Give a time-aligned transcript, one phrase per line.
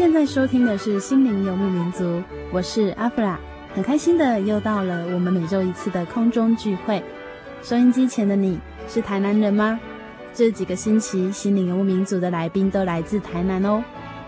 [0.00, 2.04] 现在收听的是《心灵游牧民族》，
[2.50, 3.38] 我是阿弗拉，
[3.74, 7.04] 很开心的又到了我们每周一次的空中聚会。
[7.60, 9.78] 收音机前的你是台南人吗？
[10.32, 13.84] 这几个星期，《心灵游牧民族》的来宾都来自台南哦，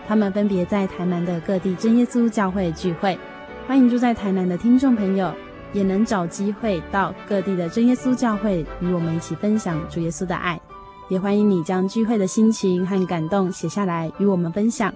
[0.07, 3.17] 他们分别在台南的各地真耶稣教会聚会。
[3.65, 5.33] 欢迎住在台南的听众朋友，
[5.73, 10.61] 也能找机会到各地的真耶稣教会，与我们一起分享主耶稣的爱。
[11.09, 14.93] 也欢迎你将聚会的心情和感动写下来与我们分享。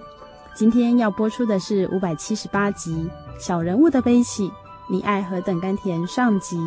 [0.58, 3.08] 今天要播出的是五百七十八集
[3.40, 4.48] 《小人物的悲喜》，
[4.88, 6.58] 你爱何等甘甜上集。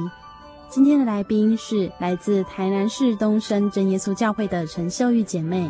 [0.69, 5.69] 今天的来宾是来自台南市东升真耶稣教会的陈秀玉姐妹。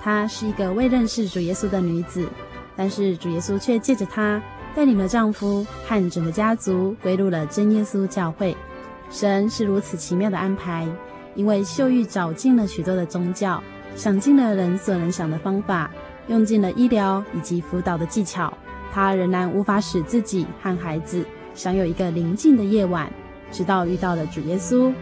[0.00, 2.28] 她是一个未认识主耶稣的女子，
[2.76, 4.40] 但是主耶稣却借着她
[4.72, 8.56] 带领了丈夫和整个家族归入了真耶稣教会。
[9.10, 10.86] 神是如此奇妙的安排。
[11.34, 13.60] 因为秀玉找尽了许多的宗教，
[13.96, 15.90] 想尽了人所能想的方法，
[16.28, 18.52] 用尽了医疗以及辅导的技巧，
[18.92, 21.24] 他仍然无法使自己和孩子
[21.54, 23.10] 享有一个宁静的夜晚。
[23.50, 24.92] 直到遇到了主耶稣，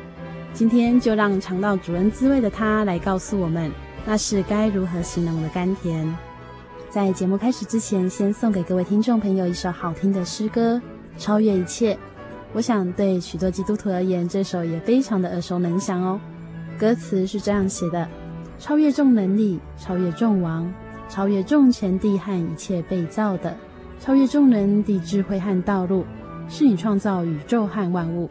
[0.53, 3.71] 今天就让尝到主恩滋味的他来告诉我们，
[4.07, 6.17] 那是该如何形容的甘甜。
[6.89, 10.81] 在节目开始之前，先送给各位听众朋友一首好听的诗歌，
[11.21, 11.95] 《超越一切》。
[12.53, 16.21] 我想，对许多基督徒而言，这首也非常的耳熟能详哦。
[16.79, 18.09] 歌词是这样写的：
[18.59, 20.73] 超越众能力，超越众王，
[21.09, 23.57] 超越众全地和一切被造的，
[24.01, 26.05] 超越众人的智慧和道路，
[26.49, 28.29] 是你创造宇宙和万物，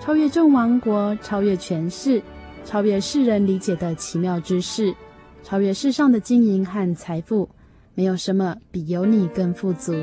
[0.00, 2.22] 超越众王国，超越权势，
[2.64, 4.94] 超越世人理解的奇妙之事，
[5.42, 7.48] 超越世上的金银和财富，
[7.94, 9.94] 没有什么比有你更富足。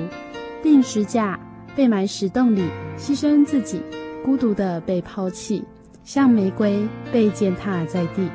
[0.62, 1.40] 定时架。
[1.74, 2.62] 被埋石洞里，
[2.98, 3.82] 牺牲自己，
[4.26, 5.64] 孤独的被抛弃，
[6.04, 8.30] 像玫瑰被践踏在地，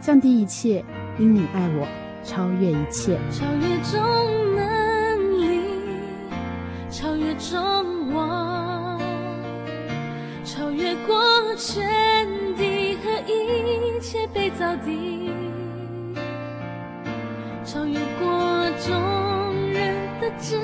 [0.00, 0.84] 降低一切，
[1.16, 1.86] 因你爱我，
[2.22, 5.62] 超越一切，超越众能力，
[6.90, 9.00] 超越众望，
[10.44, 11.16] 超越过
[11.56, 11.84] 全
[12.56, 15.30] 地和一切被造的，
[17.64, 18.92] 超越过众
[19.72, 20.58] 人的智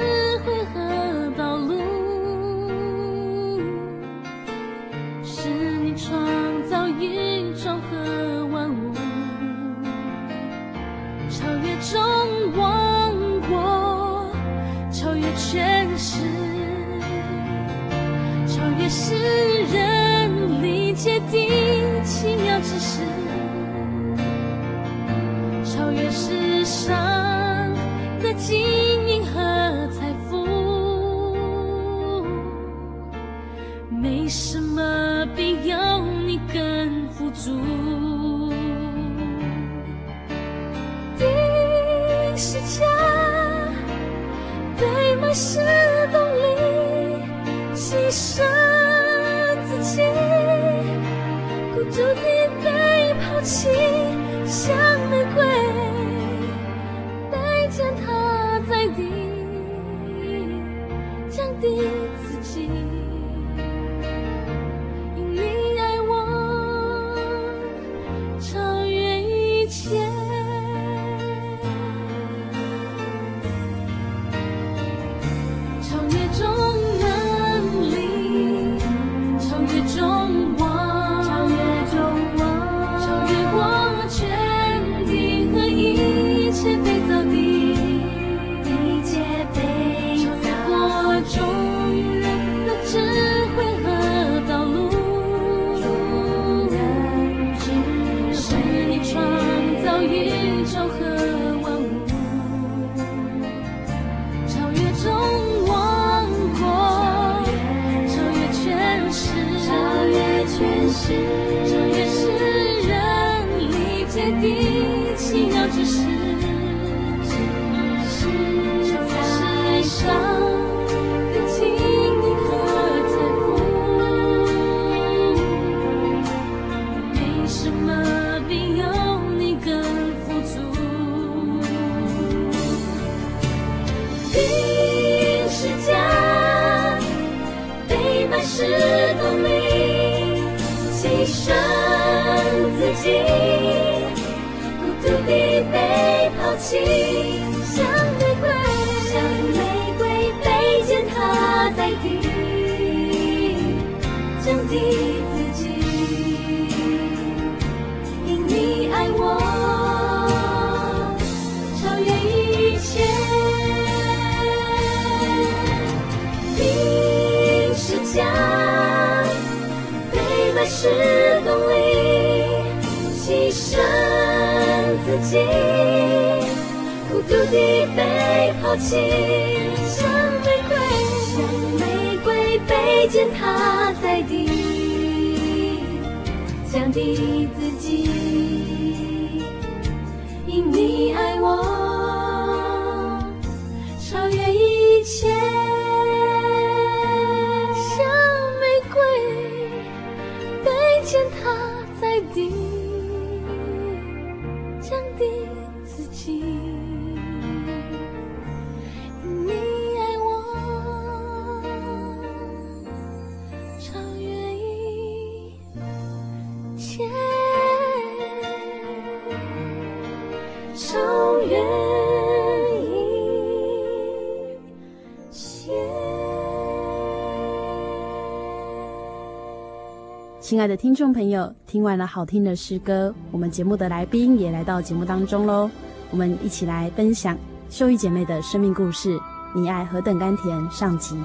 [230.46, 235.68] 亲爱的听众朋友，听完了好听的诗歌，我们节目的来宾也来到节目当中喽。
[236.12, 237.36] 我们一起来分享
[237.68, 239.18] 秀玉姐妹的生命故事。
[239.56, 241.20] 你爱何等甘甜上集。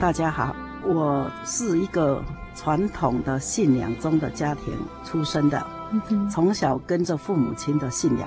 [0.00, 4.72] 大家好，我是一个传统的信仰中的家庭
[5.04, 5.66] 出生的，
[6.30, 8.26] 从小跟着父母亲的信仰，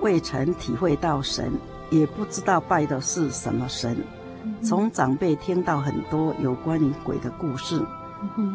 [0.00, 1.52] 未曾体会到神，
[1.88, 3.96] 也不知道拜的是什么神。
[4.62, 7.80] 从长辈听到很多有关于鬼的故事，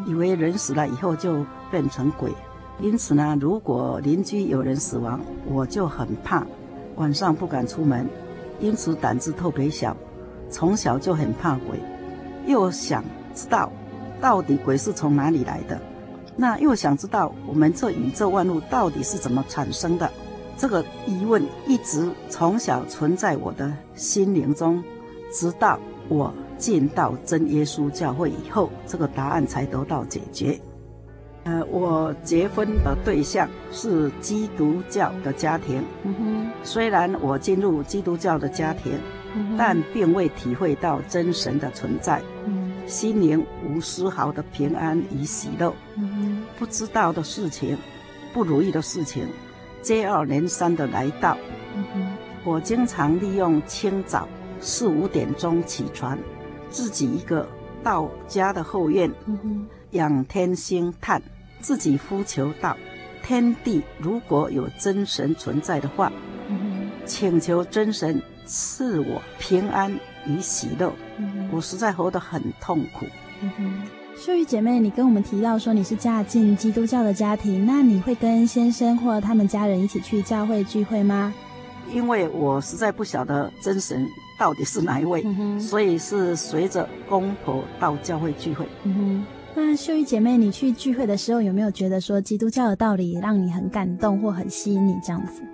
[0.06, 2.30] 以为人死了以后就变成鬼，
[2.80, 6.44] 因此呢，如果邻居有人死亡，我就很怕，
[6.96, 8.06] 晚上不敢出门，
[8.60, 9.96] 因此胆子特别小，
[10.50, 11.80] 从小就很怕鬼，
[12.46, 13.02] 又想
[13.34, 13.72] 知道
[14.20, 15.80] 到底鬼是从哪里来的，
[16.36, 20.10] 那又想知道我们这宇宙万物到底是怎么产生的，
[20.56, 24.82] 这个疑问一直从小存在我的心灵中。
[25.32, 30.60] 直到我进到真耶稣教会以后，这个答案才得到解决。
[31.44, 35.82] 呃，我结婚的对象是基督教的家庭。
[36.04, 36.50] 嗯。
[36.62, 38.92] 虽然我进入基督教的家庭，
[39.34, 42.22] 嗯、但并未体会到真神的存在。
[42.46, 42.70] 嗯。
[42.86, 45.74] 心灵无丝毫的平安与喜乐。
[45.96, 46.44] 嗯。
[46.60, 47.76] 不知道的事情，
[48.32, 49.26] 不如意的事情，
[49.80, 51.36] 接二连三的来到。
[51.74, 52.12] 嗯。
[52.44, 54.28] 我经常利用清早。
[54.62, 56.16] 四五点钟起床，
[56.70, 57.46] 自己一个
[57.82, 59.10] 到家的后院，
[59.90, 61.20] 仰天星叹，
[61.60, 62.76] 自己呼求道：
[63.24, 66.12] 天地如果有真神存在的话，
[67.04, 69.92] 请求真神赐我平安
[70.26, 70.92] 与喜乐。
[71.50, 73.04] 我实在活得很痛苦。
[74.14, 81.34] 秀玉姐妹，你跟我们提到说你是嫁进基督教的家庭，那你会跟先生或他们家人一起去教会聚会吗？
[81.92, 84.08] 因为我实在不晓得真神。
[84.38, 85.22] 到底是哪一位？
[85.24, 88.66] 嗯、所以是随着公婆到教会聚会。
[88.82, 95.44] 嗯哼，那秀玉姐妹，你去聚会的时候有没有觉得说基督教的道理让你很感动或很吸引你这样子？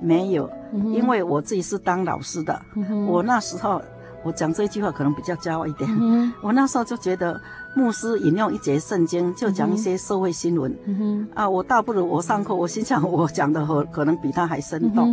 [0.00, 2.62] 没有，嗯、因为我自己是当老师的。
[2.76, 3.82] 嗯、我那时候
[4.22, 5.90] 我讲这句话可能比较骄傲一点。
[5.90, 7.40] 嗯、我那时候就觉得
[7.74, 10.74] 牧师引用一节圣经就讲一些社会新闻。
[10.84, 15.08] 嗯哼，啊，我倒不如我上课，我心想我讲的可可能比他还生动。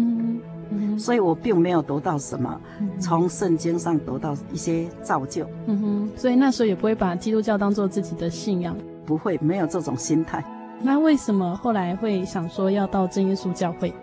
[0.71, 2.59] 嗯所以我并没有得到什么，
[2.99, 5.47] 从圣经上得到一些造就。
[5.65, 8.75] 嗯哼，所以那时候也不会把基督教当做自己的信仰，
[9.05, 10.43] 不会，没有这种心态。
[10.81, 13.93] 那为什么后来会想说要到真耶稣教会？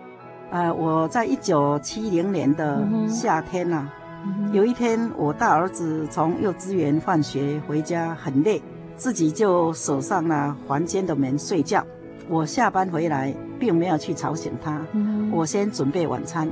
[0.49, 3.87] 呃，我在一九七零年的夏天呐、
[4.53, 8.61] 有一天我大儿子从幼稚园放学回家很累，
[8.95, 11.85] 自己就锁上了房间的门睡觉。
[12.29, 14.81] 我下班回来，并没有去吵醒他。
[14.93, 16.49] 嗯、我先准备晚餐。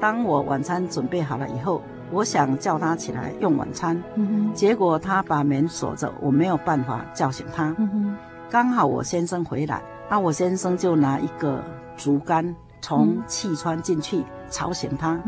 [0.00, 1.80] 当我晚餐准备好了以后，
[2.10, 4.02] 我想叫他起来用晚餐。
[4.16, 7.74] 嗯、结果他把门锁着，我没有办法叫醒他。
[7.78, 8.16] 嗯、
[8.50, 11.62] 刚好我先生回来，那我先生就拿一个
[11.96, 15.18] 竹竿从气窗进去吵醒他。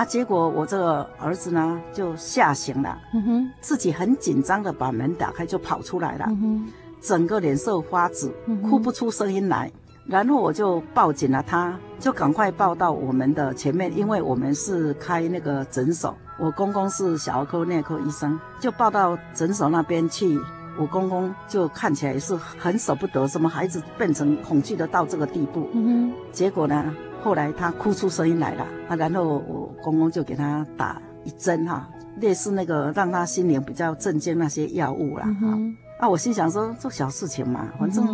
[0.00, 6.24] 嗯、啊，结果我这个儿子呢就吓醒了，嗯、自己很紧张的把门打开就跑出来了。
[6.28, 6.66] 嗯
[7.02, 8.30] 整个脸色发紫，
[8.68, 9.72] 哭不出声音来，
[10.04, 20.38] 然后我就抱紧了他，就赶快抱到我们的前面，因为我们是开那个诊所，我公公是小儿科内科医生，就抱到诊所那边去。
[20.78, 25.70] 我公公就看起来也是很舍不得，什么孩子变成恐惧的到这个地步。
[25.72, 26.12] 嗯哼。
[26.32, 31.88] 结果呢，后来他哭出声音来了啊，然后我公公就给他打一针哈，
[32.20, 35.24] 类似那个让他心灵比较镇静那些药物啦。
[35.42, 38.06] 嗯啊，我心想说，这小事情嘛，反正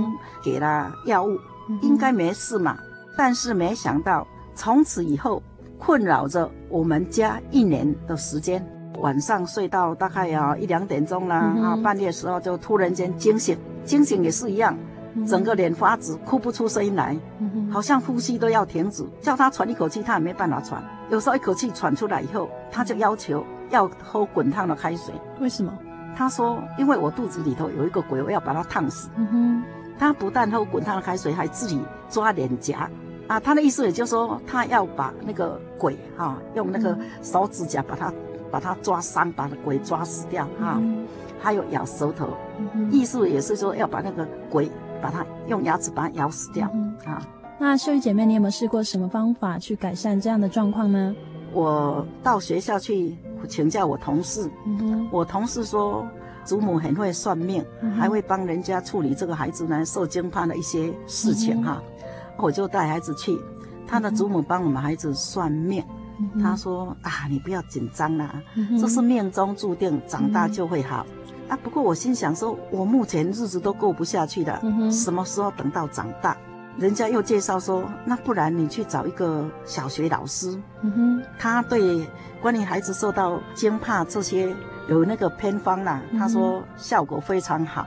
[0.44, 1.38] 给了药物，
[1.82, 2.76] 应该没事嘛。
[3.16, 5.40] 但是没想到，从此以后
[5.78, 8.64] 困扰着我们家一年的时间。
[9.00, 14.76] 晚上睡到大概要一两点钟啦，啊，半夜时候就突然间惊醒，惊醒也是一样，
[15.24, 17.16] 整个脸发紫，哭不出声音来，
[17.70, 20.82] 好像呼吸都要停止，叫他喘一口气，他也没办法喘。
[21.10, 25.14] 有时候一口气喘出来以后，他就要求要喝滚烫的开水。
[25.40, 25.72] 为什么？
[26.16, 29.08] 他说：“因为我肚子里头有一个鬼，我要把它烫死。”
[29.98, 31.80] 他不但喝滚烫的开水，还自己
[32.10, 32.90] 抓脸颊。
[33.28, 38.12] 啊，他的意思也就是说，他要把那个鬼哈，用那个手指甲把它。
[38.48, 40.80] 把它抓伤，把那鬼抓死掉哈，
[41.40, 42.28] 还有咬舌头，
[42.92, 44.70] 意思也是说要把那个鬼，
[45.06, 46.66] 把它用牙齿把它咬死掉
[47.04, 47.22] 啊。
[47.60, 51.14] 那秀玉姐妹，你有没有试过什么方法去改善这样的状况呢？
[51.52, 53.16] 我到学校去
[53.48, 56.04] 请教我同事，嗯我同事说
[56.44, 57.64] 祖母很会算命，
[57.96, 61.80] 还会帮人家处理这个孩子呢受惊怕的一些事情哈。
[62.36, 63.38] 我就带孩子去，
[63.86, 65.82] 他的祖母帮我们孩子算命。
[66.42, 68.42] 他说啊，你不要紧张啦，
[68.80, 71.06] 这是命中注定，长大就会好。
[71.48, 74.60] 啊，不过我心想说，我目前日子都过不下去了，
[74.90, 76.36] 什么时候等到长大？
[76.78, 80.60] 人家又介绍说，那不然你去找一个小学老师，
[81.38, 82.06] 他对
[82.42, 84.54] 关于孩子受到惊怕这些
[84.88, 87.86] 有那个偏方啦，他说效果非常好。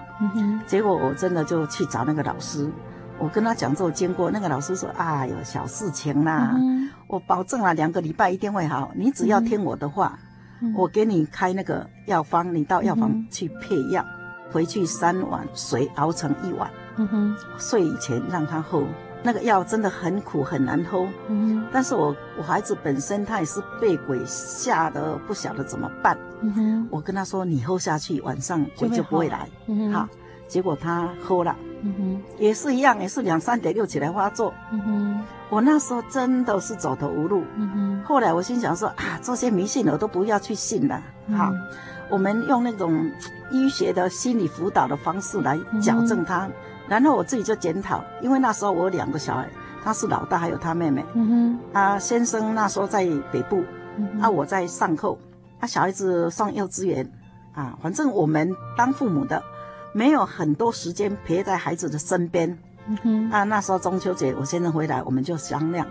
[0.65, 2.71] 结果我真的就去找那个老师。
[3.19, 8.91] 我跟他讲这个经过，那个老师说：“哎呦，小事情啦，嗯、我保证了两个礼拜一定会好。
[8.95, 10.28] 你只要听我的话，嗯、
[10.75, 18.83] 我给你开那个药方，你到药房去配药，嗯、回去三碗水熬成一碗，嗯、哼睡以前让他喝。
[19.21, 26.17] 那个药真的很苦很难喝，嗯、哼但是我我孩子本身他也是被鬼吓得不晓得怎么办。
[26.41, 29.39] 嗯、哼我跟他说，你喝下去，晚上鬼就不会来。
[29.39, 30.07] 好，嗯、好，
[30.47, 34.53] 结果他喝了。”嗯哼，也是一样，也是两三点就起来发作。
[34.71, 37.43] 嗯哼，我那时候真的是走投无路。
[37.55, 41.01] 嗯哼，后来我心想说啊，这些迷信我都不要去信了。
[41.27, 41.51] 嗯、好，
[42.09, 43.09] 我们用那种
[43.51, 46.47] 医学的心理辅导的方式来矫正他。
[46.47, 46.51] 嗯、
[46.87, 49.47] 然后我自己就检讨，因为那时候我有两个小孩，
[49.83, 51.05] 他是老大，还有他妹妹。
[51.13, 53.63] 嗯哼，啊，先生那时候在北部，
[53.97, 55.17] 嗯、啊，我在上课，
[55.59, 57.09] 啊，小孩子上幼稚园，
[57.53, 59.41] 啊，反正我们当父母的。
[59.93, 65.85] 没有很多时间陪在孩子的身边，嗯哼，啊，那时候中秋节我先生回来，我们就商量，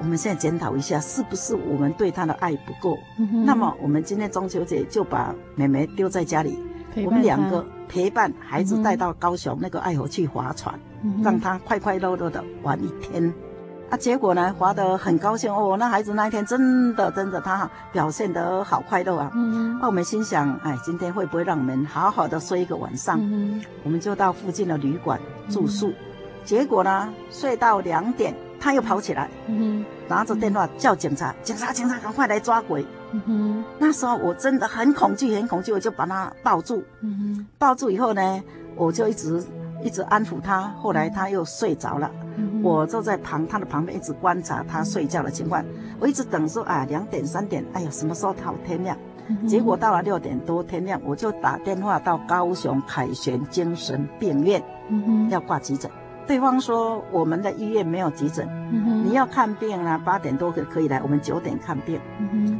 [0.00, 2.98] 我们现在检讨一下，是不是我们对他的爱不够？
[3.18, 6.58] 嗯哼，那么我们今天中秋节就把妹妹丢在家里，
[7.04, 13.32] 我们两个陪伴孩子带到高雄那个爱河去划船，嗯，让他快快乐乐的玩一天。
[13.92, 15.76] 啊，结果呢，滑得很高兴哦。
[15.78, 19.30] 那孩子那一天真的真的，他表现得好快乐啊。
[19.34, 23.18] 嗯，那我们心想，哎，今天会不会让我们好好的睡一个晚上？
[23.20, 25.20] 嗯，我们就到附近的旅馆
[25.50, 25.88] 住宿。
[25.88, 25.94] 嗯、
[26.42, 32.86] 结果呢，睡到两点，他又跑起来，嗯，拿着电话叫警察，警察警察，赶快来抓鬼。
[33.10, 36.82] 嗯哼，那时候我真的很恐惧，很恐惧，我就把他抱住。
[37.02, 38.42] 嗯哼，抱住以后呢，
[38.74, 39.44] 我就一直
[39.84, 40.62] 一直安抚他。
[40.80, 42.10] 后来他又睡着了。
[42.62, 45.64] 我坐在旁他的旁边，一直观察他睡觉的情况。
[45.98, 48.96] 我一直等说啊，两点三点，哎呀，什么时候到天亮？
[49.46, 54.62] 结果到了六点多天亮，我就打电话到高雄凯旋精神病院，
[55.30, 55.90] 要挂急诊。
[56.26, 58.48] 对方说我们的医院没有急诊，
[59.04, 62.00] 你要看病啊，八点多可可以来，我们九点看病。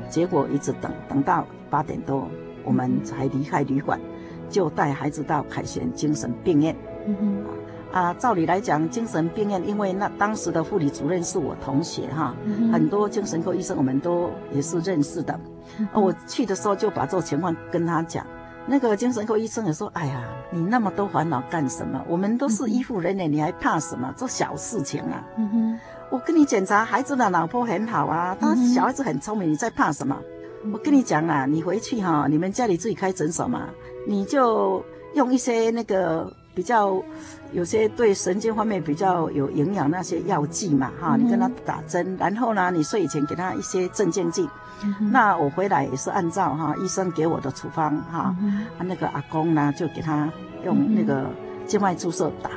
[0.08, 2.28] 结果一直等等到八点多，
[2.64, 4.00] 我们才离开旅馆，
[4.48, 6.74] 就带孩子到凯旋精神病院。
[7.04, 7.50] 啊，
[8.18, 15.38] 照理来讲，精神病院，因为那当时的护理主任是我同学哈，嗯、很多精神科医生我们都也是认识的。
[15.92, 18.26] 我去的时候就把这个情况跟他讲，
[18.66, 22.02] 那个精神科医生也说：“哎呀，你那么多烦恼干什么？
[22.08, 24.12] 我们都是医护人员，你还怕什么？
[24.16, 25.24] 这小事情啊！
[26.10, 30.16] 我跟你检查孩子的脑波很好啊，他小孩子很聪明，你在怕什么？
[30.64, 33.68] 嗯、我跟你讲啊，你回去哈，你们家里自己开诊所嘛，
[34.06, 34.84] 你就
[35.14, 37.02] 用一些那个。”比较
[37.52, 44.48] 有些对神经方面比较有营养那些药剂嘛，哈，你跟他打针，然后呢，你睡以前给他一些镇静剂。
[45.12, 48.34] 那我回来也是按照哈医生给我的处方哈，
[48.80, 50.28] 那个阿公呢就给他
[50.64, 51.30] 用那个
[51.66, 52.50] 静脉注射打。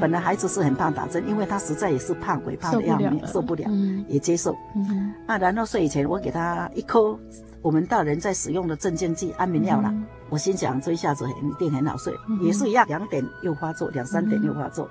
[0.00, 3.68] 本来孩子是很怕打针，因为他实在也是怕鬼怕的要命，受不了，
[4.08, 4.56] 也接受。
[4.74, 7.18] 嗯、哼啊，然后睡以前我给他一颗
[7.60, 9.92] 我们大人在使用的镇静剂安眠药了。
[10.28, 14.90] 嗯我心想这一下子一定很好睡，嗯、也是一样，两点又发作，两三点又发作，嗯、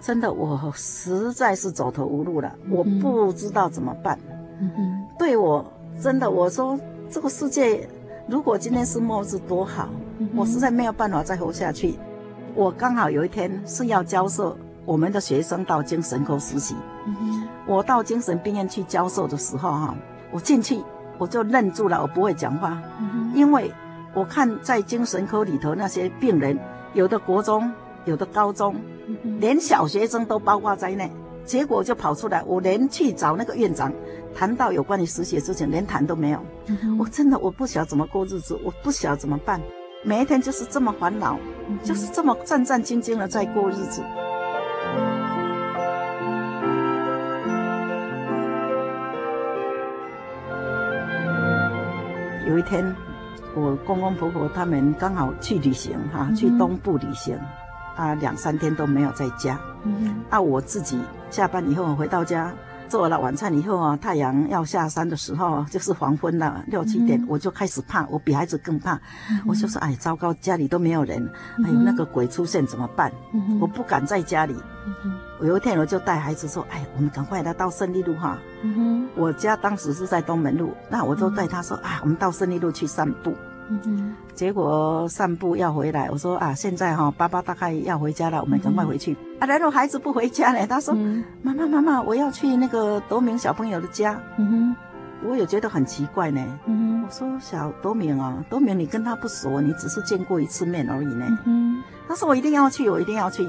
[0.00, 4.18] 真的我实在是走投无路了，嗯、我不知道怎么办。
[4.60, 5.62] 嗯，对我
[6.00, 6.80] 真的我说
[7.10, 7.86] 这个世界
[8.26, 11.98] 如果今天是末日多好，嗯、我实在没有办法再活下去。
[12.54, 19.94] 我刚好有一天是要教授我们的学生到精神科实习，嗯、我到精神病院去教授的时候哈，
[20.30, 20.82] 我进去
[21.18, 23.70] 我就愣住了，我不会讲话，嗯、因为。
[24.18, 26.58] 我看在精神科里头那些病人，
[26.92, 27.72] 有的国中，
[28.04, 28.74] 有的高中，
[29.38, 31.08] 连小学生都包括在内。
[31.44, 33.92] 结果就跑出来，我连去找那个院长
[34.34, 36.44] 谈到有关于实习的事情，连谈都没有。
[36.98, 39.60] 我真的我不晓得怎么过日子，我不晓得怎么办。
[40.02, 41.38] 每一天就是这么烦恼，
[41.84, 44.02] 就是这么战战兢兢的在过日子。
[52.48, 53.07] 有一天。
[53.58, 57.38] 我公公婆婆他们刚好去旅行哈，嗯、去东部旅行，
[57.96, 59.58] 啊，两三天都没有在家。
[60.30, 60.98] 啊，我自己
[61.30, 62.52] 下班以后回到家，
[62.88, 68.94] 做了晚餐以后啊，太阳要下山的时候，就是黄昏了，六七点，嗯、我就开始怕，我比孩子更怕。
[69.30, 71.30] 嗯、我就说，哎，糟糕，家里都没有人，
[71.64, 73.12] 哎呦，那个鬼出现怎么办？
[73.32, 74.54] 嗯、我不敢在家里。
[75.40, 78.36] 有一天我就带孩子说，哎，我们赶快来到胜利路哈。
[79.14, 83.34] 我家当时是在东门路，那我就带他说，啊，我们到胜利路去散步。
[83.70, 89.12] 嗯哼，结果散步要回来，我说啊，现在哈，爸爸大概要回家了，我们赶快回去。
[89.12, 90.94] 嗯、啊，然后孩子不回家呢，他说，
[91.42, 94.20] 妈妈妈妈，我要去那个德明小朋友的家。
[94.38, 94.76] 嗯哼，
[95.28, 96.42] 我也觉得很奇怪呢。
[96.66, 101.26] 嗯哼，我说小德明啊，德明你跟他不熟，你只是见过一次面而已呢。
[101.44, 103.46] 嗯哼，他说我一定要去，我一定要去。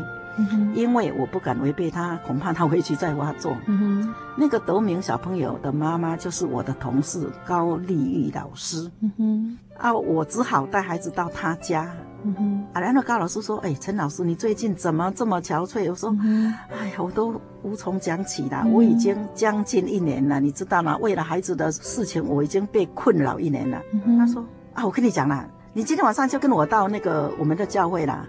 [0.73, 3.57] 因为我不敢违背他，恐怕他回去再发作。
[3.65, 8.89] 嗯，那个德明小朋友的妈妈就是我的同事高丽玉老师。
[9.17, 11.91] 嗯，啊，我只好带孩子到他家。
[12.23, 18.61] 嗯，啊，然后高老师说：“哎，陈老师，你最近怎么这么憔悴？”我说：“嗯、哎呀，我都无从讲起了。
[18.65, 20.97] 嗯、我已经将近一年了，你知道吗？
[20.97, 23.81] 为了孩子的事情，我已经被困扰一年了。
[23.93, 28.27] 嗯”他说：“啊，我跟你讲啦，你今天晚上就跟我到那个我们的教会了。”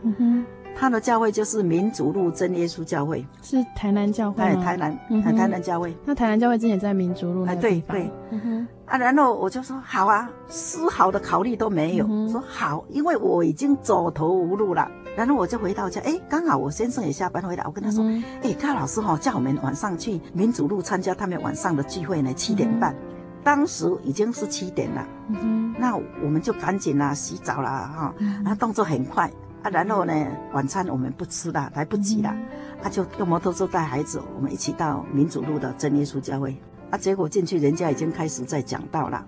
[0.76, 4.42] 他的教会就是民主路真耶稣教会，是台南教会。
[4.42, 5.94] 哎，台南，嗯、哼台南教会。
[6.04, 7.52] 那台南教会之前在民主路那。
[7.52, 8.10] 哎，对对。
[8.30, 14.90] 嗯、哼啊，然后我就说好啊，丝毫的考虑都没有，嗯、哼说好，因为我已经走投无路了。
[15.16, 22.94] 然后我就回到家，哎，刚好我先生也下班回来，我跟他说，嗯、哎，高老师哈、哦，叫我们晚上去民主路参加他们晚上的聚会呢，七点半。
[23.42, 25.06] 当时已经是七点了。
[25.28, 25.74] 嗯哼。
[25.78, 29.30] 那我们就赶紧啦，洗澡啦，哈、哦，嗯、然后动作很快。
[29.62, 30.12] 啊，然后呢，
[30.52, 32.34] 晚餐我们不吃了，来不及了，
[32.82, 36.56] 他、啊、就用摩托车带孩子，我们一起到民主路的真耶稣教会。
[36.90, 39.24] 啊，结果进去，人家已经开始在讲道了。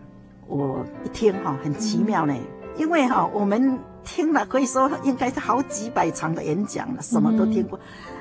[0.48, 2.34] 我一听哈，很奇妙呢，
[2.76, 7.78] 因为哈，我们听了可以说应该是好几百场的演讲了，什么都听过。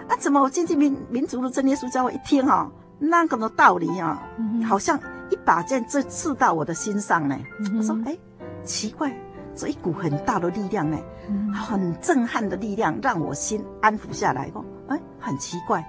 [0.08, 2.70] 啊，怎么我进去民民主路真耶稣教会一听哈，
[3.00, 4.22] 那个的道理啊，
[4.68, 7.38] 好像一把剑就刺到我的心上呢。
[7.78, 8.18] 我说，哎，
[8.64, 9.12] 奇怪。
[9.56, 10.98] 这一股很大的力量呢，
[11.54, 14.50] 很震撼的力量，让我心安抚下来。
[14.54, 15.82] 哦，哎，很奇怪，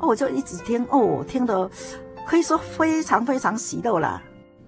[0.00, 1.70] 哦，我就一直听，哦，听得
[2.26, 4.22] 可以说非常非常喜乐啦。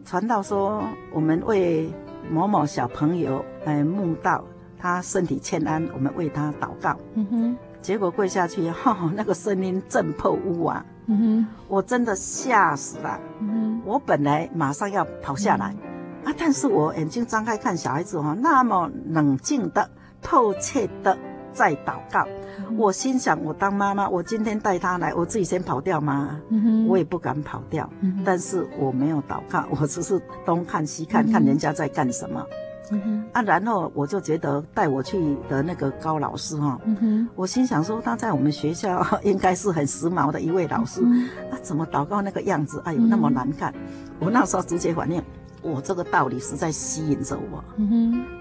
[0.05, 1.91] 传道说，我们为
[2.31, 4.45] 某某小朋友，哎，梦到
[4.79, 6.97] 他身体欠安，我们为他祷告。
[7.15, 10.85] 嗯哼，结果跪下去，哈、哦， 那个声音震破屋啊。
[11.07, 13.19] 嗯哼，我真的吓死了。
[13.41, 15.75] 嗯哼，我本来马上要跑下来。
[15.83, 15.86] 嗯
[16.27, 16.35] 啊！
[16.37, 19.89] 但是我眼睛张开看小孩子哈，那么冷静的、
[20.21, 21.17] 透彻的
[21.53, 22.27] 在祷告。
[22.59, 26.41] 嗯、我心想：我当妈妈，我今天带他来，我自己先跑掉吗？
[26.49, 27.89] 嗯、我也不敢跑掉。
[28.01, 32.45] 嗯、但是我没有祷告， 我只是东看西看，嗯、看人家在干什么。
[32.91, 41.01] 嗯、啊，然后我就觉得带我去的那个高老师哈，嗯、我心想说他在我们学校 应该是很时髦的一位老师。
[41.05, 42.83] 嗯、啊，怎么祷告那个样子？
[42.85, 43.73] 哎呦，那么难看！
[44.19, 45.23] 我那时候直接反应。
[45.63, 47.65] 我这个道理实在吸引着我，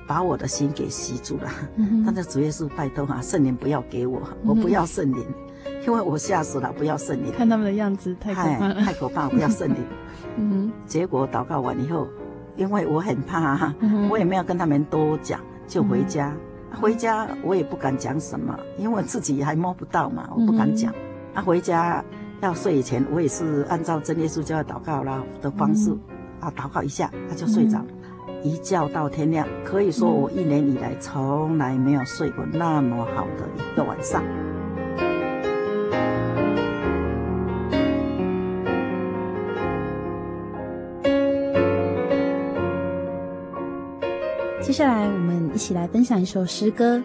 [0.06, 1.50] 把我的心给吸住了。
[1.76, 5.26] 嗯、但是主耶稣拜托啊，圣灵不要给我，我不要圣灵，
[5.86, 7.32] 因为我吓死了，不要圣灵。
[7.32, 9.78] 看他们的样子太可怕了，太可怕，不要圣灵。
[10.38, 12.08] 嗯哼，结果祷告完以后，
[12.58, 16.36] 因为我很怕，嗯、我也没有跟他们多讲，就回家。
[16.72, 20.92] 嗯、回家我也不敢讲什么，因为我自己还摸不到嘛，我不敢讲。
[20.92, 20.96] 嗯、
[21.36, 22.04] 啊，回家
[22.42, 25.96] 要睡以前，我也是按照真耶稣教的祷告啦的方式。
[26.46, 27.86] 嗯啊，祷告一下，他就睡着了，
[28.28, 29.48] 嗯、一觉到天亮。
[29.64, 34.22] 可以说，我一年以来从来没有睡过那么好的一个晚上。
[44.62, 47.02] 接下来，我们一起来分享一首诗歌，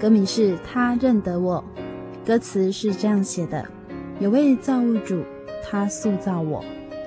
[0.00, 1.64] 歌名是《他认得我》。
[2.26, 3.66] 歌词是这样写的：
[4.20, 5.22] 有位造物主，
[5.64, 6.64] 他塑造我，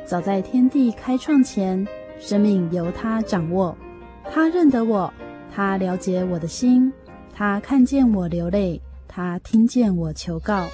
[0.09, 1.85] 早在天地开创前，
[2.17, 3.77] 生命由他掌握。
[4.23, 5.13] 他认得我，
[5.53, 6.91] 他了解我的心，
[7.31, 10.65] 他看见我流泪，他听见我求告。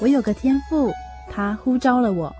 [0.00, 0.92] 我有个天赋，
[1.28, 2.32] 他呼召了我，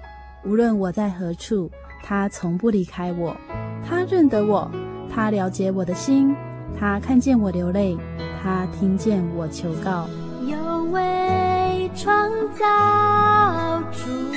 [0.44, 1.68] 无论我在何处，
[2.04, 3.36] 他从不离开我。
[3.84, 4.70] 他认得我。
[5.12, 6.32] 他了解我的心，
[6.78, 7.98] 他看见我流泪，
[8.40, 10.06] 他听见我求告。
[10.46, 14.35] 有位创造主，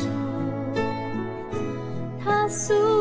[2.50, 2.99] 诉。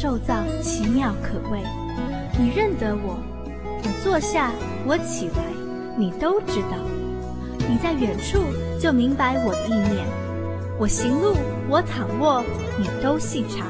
[0.00, 1.60] 受造奇妙可畏，
[2.38, 3.18] 你认得我，
[3.82, 4.50] 我坐下，
[4.86, 5.44] 我起来，
[5.94, 6.78] 你都知道。
[7.68, 8.38] 你在远处
[8.80, 10.06] 就明白我的意念，
[10.78, 11.34] 我行路，
[11.68, 12.42] 我躺卧，
[12.78, 13.66] 你都细察。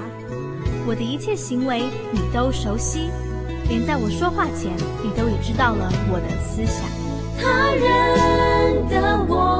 [0.86, 3.10] 我的一切行为你都熟悉，
[3.68, 4.70] 连在我说话前，
[5.02, 6.86] 你都已知道了我的思想。
[7.42, 9.59] 他认得我，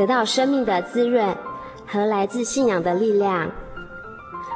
[0.00, 1.36] 得到生命的滋润
[1.86, 3.50] 和来自信仰的力量。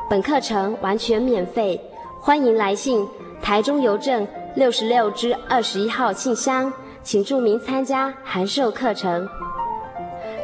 [0.08, 1.78] 本课程完全免费，
[2.18, 3.06] 欢迎来信
[3.42, 9.28] 台中邮政六十六支二十一号信箱，请注明参加函授课程。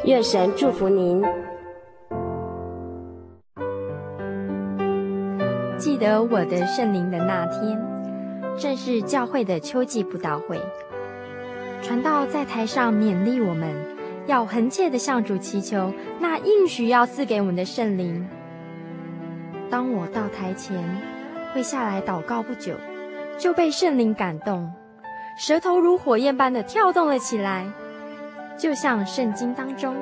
[0.03, 1.23] 愿神祝福您。
[5.79, 7.81] 记得我的圣灵的那天，
[8.55, 10.61] 正是教会的秋季布道会，
[11.81, 13.99] 传道在台上勉励我们。
[14.27, 18.27] 要恒切的向主祈求那应许要赐给我们的圣灵。
[19.69, 20.77] 当我到台前，
[21.53, 22.75] 会下来祷告不久，
[23.37, 24.71] 就被圣灵感动，
[25.37, 27.65] 舌头如火焰般的跳动了起来，
[28.57, 29.95] 就像圣经当中《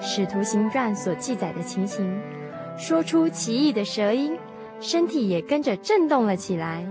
[0.00, 2.20] 使徒行传》所记载的情形，
[2.76, 4.36] 说出奇异的舌音，
[4.80, 6.84] 身体也跟着震动了起来。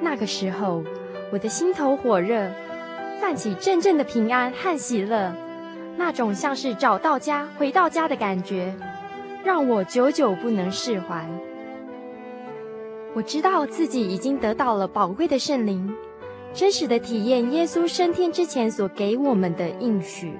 [0.00, 0.82] 那个时候，
[1.30, 2.50] 我的心头火热，
[3.20, 5.30] 泛起阵阵的平安和喜乐，
[5.98, 8.74] 那种像是找到家、回到家的感觉，
[9.44, 11.28] 让我久久不能释怀。
[13.14, 15.94] 我知道自己已经得到了宝贵的圣灵，
[16.54, 20.32] 真实的体验耶稣升天之前所给我们的应许，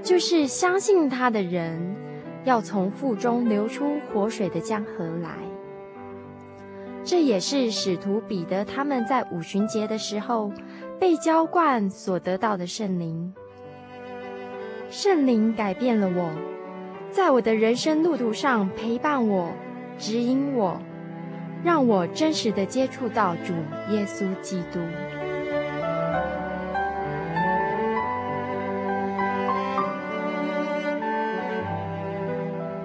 [0.00, 1.96] 就是相信他的人，
[2.44, 5.30] 要从腹中流出活水的江河来。
[7.02, 10.52] 这也是使徒彼得他们在五旬节的时候
[11.00, 13.32] 被浇灌所得到的圣灵。
[14.90, 16.30] 圣灵改变了我，
[17.10, 19.50] 在我的人生路途上陪伴我、
[19.96, 20.78] 指引我，
[21.64, 23.54] 让我真实的接触到主
[23.90, 24.78] 耶稣基督。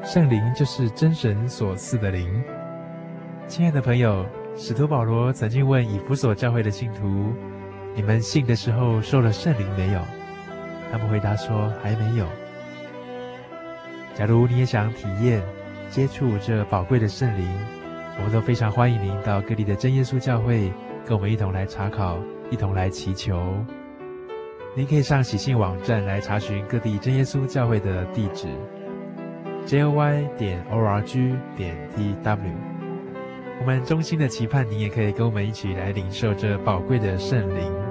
[0.03, 2.41] 圣灵就是真神所赐的灵。
[3.45, 4.25] 亲爱的朋友，
[4.55, 7.33] 使徒保罗曾经问以弗所教会的信徒
[7.95, 10.01] ：“你们信的时候受了圣灵没有？”
[10.91, 12.25] 他们回答说：“还没有。”
[14.13, 15.41] 假如你也想体验、
[15.89, 17.47] 接触这宝贵的圣灵，
[18.17, 20.71] 我们都非常欢迎您到各地的真耶稣教会，
[21.05, 22.17] 跟我们一同来查考，
[22.49, 23.53] 一同来祈求。
[24.73, 28.47] 您可以上喜信网站来查询各地真耶稣教会的地址
[29.65, 32.39] ：joy 点 org 点 tw。
[33.59, 37.84] 我们衷心的期盼，您也可以跟我们一起来领受这宝贵的圣灵。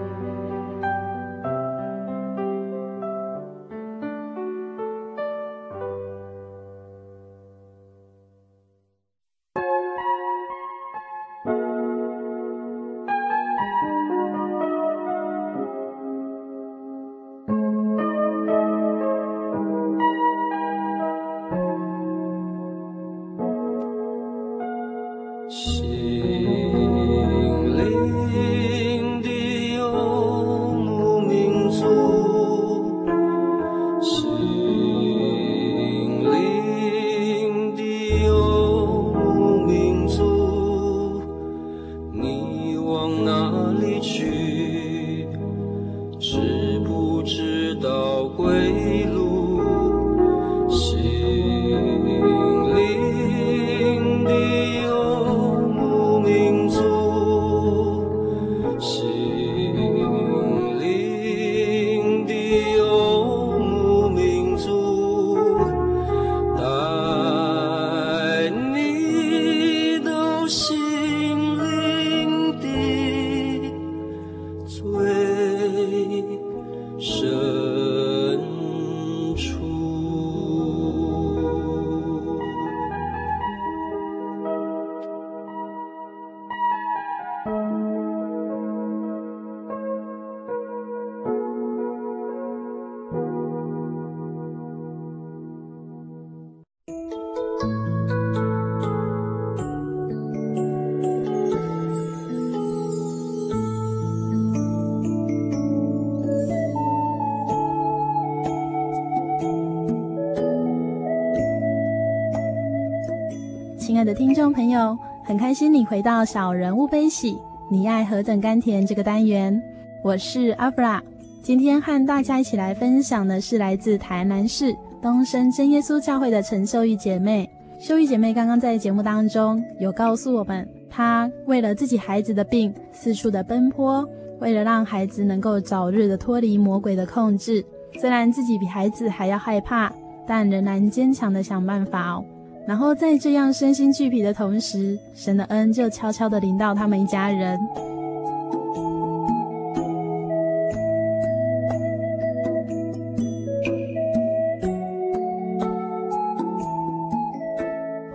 [114.14, 117.36] 听众朋友，很开心你回到小人物悲喜，
[117.68, 119.60] 你爱何等甘甜这个单元，
[120.04, 121.02] 我是阿弗拉。
[121.42, 124.72] 今天和大家一起来分享的是来自台南市
[125.02, 127.50] 东升真耶稣教会的陈秀玉姐妹。
[127.80, 137.64] 秀玉姐妹刚刚在节目当中有告诉我们，她为了自己孩子的病四处的奔波，为了让孩子能够早日的脱离魔鬼的控制，
[138.00, 139.92] 虽然自己比孩子还要害怕，
[140.24, 142.24] 但仍然坚强的想办法哦。
[142.66, 147.58] 然后在这样身心俱疲的同时，神的恩就悄悄地临到他们一家人。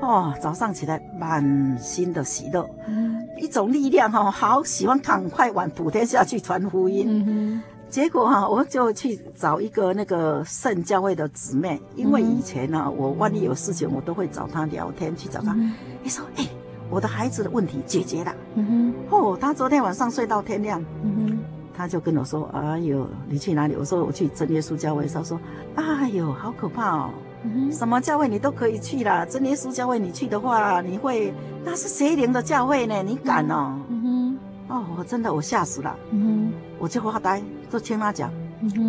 [0.02, 7.06] 哦，早上起来满心的喜乐，嗯、一种力量哈、哦，好喜欢赶快往普天下去传福音。
[7.08, 15.54] 嗯结果哈、啊，我就去找一个那个圣教会的姊妹，因为以前呢、啊，我万一有事情，我都会找她聊天，去找她。
[15.54, 15.72] 你、
[16.04, 16.50] 嗯、说，哎、欸，
[16.90, 18.34] 我的孩子的问题解决了。
[18.56, 18.94] 嗯哼。
[19.10, 20.80] 哦，他昨天晚上睡到天亮。
[21.04, 21.40] 嗯哼。
[21.76, 25.40] 他就跟我说：“哎呦，你去哪里？”我说：“我去真耶稣教会。”他说
[25.76, 27.10] ：“哎呦，好可怕哦！
[27.44, 27.72] 嗯哼。
[27.72, 34.38] 什么教会你都可以去啦，真耶稣教会你去的话，你会那是邪灵的教会呢，你敢哦？”嗯哼。
[34.76, 35.96] 哦，我真的我吓死了。
[36.12, 36.69] 嗯哼。
[36.80, 37.42] 我就发呆。
[37.70, 38.32] 就听他讲，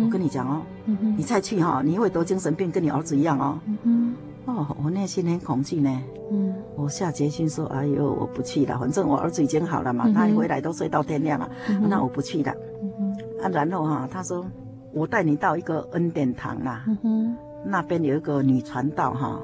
[0.03, 0.61] 我跟你讲哦，
[1.15, 3.59] 你再去哈，你会得精神病，跟你儿子一样哦。
[4.45, 6.01] 哦，我内心很恐惧呢。
[6.31, 12.51] 嗯，我下决心说：“哎呦，我不去了，反正我儿子已经好了嘛，嗯、他一回来都睡到天亮了，嗯、那我不去了。
[12.81, 14.43] 嗯”啊，然后哈、啊，他说
[14.93, 19.39] ：“我带你到一个恩典堂啦，嗯、那边有一个女传道哈、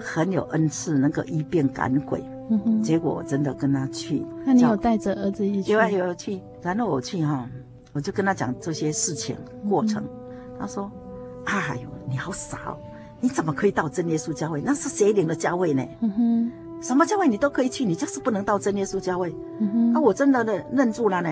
[0.00, 2.24] 很有恩赐，能够医病赶鬼。
[2.48, 4.24] 嗯”结果我真的跟他去。
[4.46, 5.72] 那你有带着儿子一起？
[5.72, 6.40] 有啊，有去。
[6.62, 7.50] 然后我去哈、啊，
[7.98, 9.36] 我就跟他讲这些事情
[9.68, 10.00] 过程。
[10.04, 10.88] 嗯、他说
[11.46, 12.78] ：“哎呦，你好傻哦。”
[13.18, 14.62] 你怎么可以到真耶稣教会？
[14.64, 15.84] 那是邪灵的教会呢。
[16.80, 19.34] 什么教会你都可以去，你就是不能到真耶稣教会。
[19.92, 21.28] 啊、我真的认认住了呢。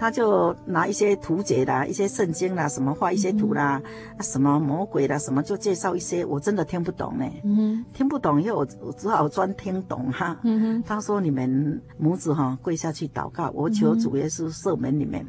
[0.00, 7.26] 他就拿一些图解啦，一些圣经啦，什么画一些图啦，嗯、啊什么魔鬼啦，什么就介绍一些，我真的听不懂呢。
[7.44, 10.38] 嗯哼，听不懂以后我我只好专听懂哈。
[10.42, 15.22] 嗯哼，他说你们母子哈跪下去祷告，我求主耶稣赦免你们。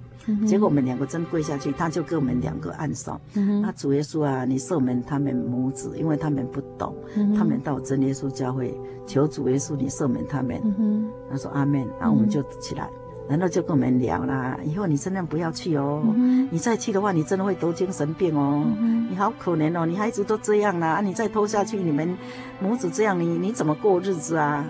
[0.47, 3.19] 结果我们两个真跪下去，他就给我们两个按手。
[3.33, 8.71] 那、嗯、那主耶稣啊，你赦免他们母子，因为他们不懂，嗯、他们到真耶稣教会
[9.07, 10.61] 求主耶稣，你赦免他们。
[10.77, 12.87] 嗯、他说阿门，然后我们就起来，
[13.31, 14.57] 然后就跟我们聊啦。
[14.63, 18.63] 以后你真的不要去哦，嗯、你再去的话，你真的会得精神病哦。
[18.79, 22.17] 嗯、你好可怜哦，你孩子都这样啦，啊，你再拖下去，你们
[22.59, 24.65] 母子这样，你你怎么过日子啊？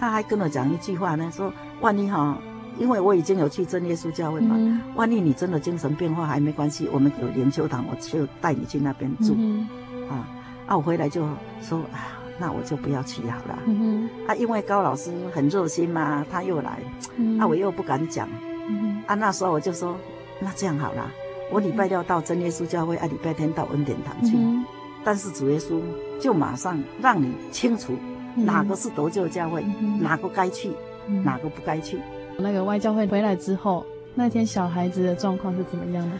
[0.00, 2.38] 他还跟我讲一句话呢，说万一哈。
[2.78, 9.66] 因为我已经有去真耶稣教会嘛，嗯、万一你真的精神变化还没关系，我们有灵修堂，我就带你去那边住，嗯、
[10.08, 10.28] 啊，
[10.68, 11.26] 啊，我回来就
[11.60, 16.78] 说啊，那我就不要去好了，嗯、啊，因为高老师很热心嘛，他又来，
[17.16, 18.28] 嗯、啊，我又不敢讲，
[18.68, 19.96] 嗯、啊，那时候我就说，
[20.38, 21.10] 那这样好了，
[21.50, 24.64] 我礼拜六到真耶稣教会，啊，礼拜天到恩典堂去，嗯、
[25.02, 25.80] 但是主耶稣
[26.20, 27.92] 就马上让你清楚
[28.36, 30.70] 哪个是得救教会，嗯、哪个该去，
[31.08, 31.98] 嗯、哪个不该去。
[32.38, 36.16] 那个外教会回来之后，那天小孩子的状况是怎么样的？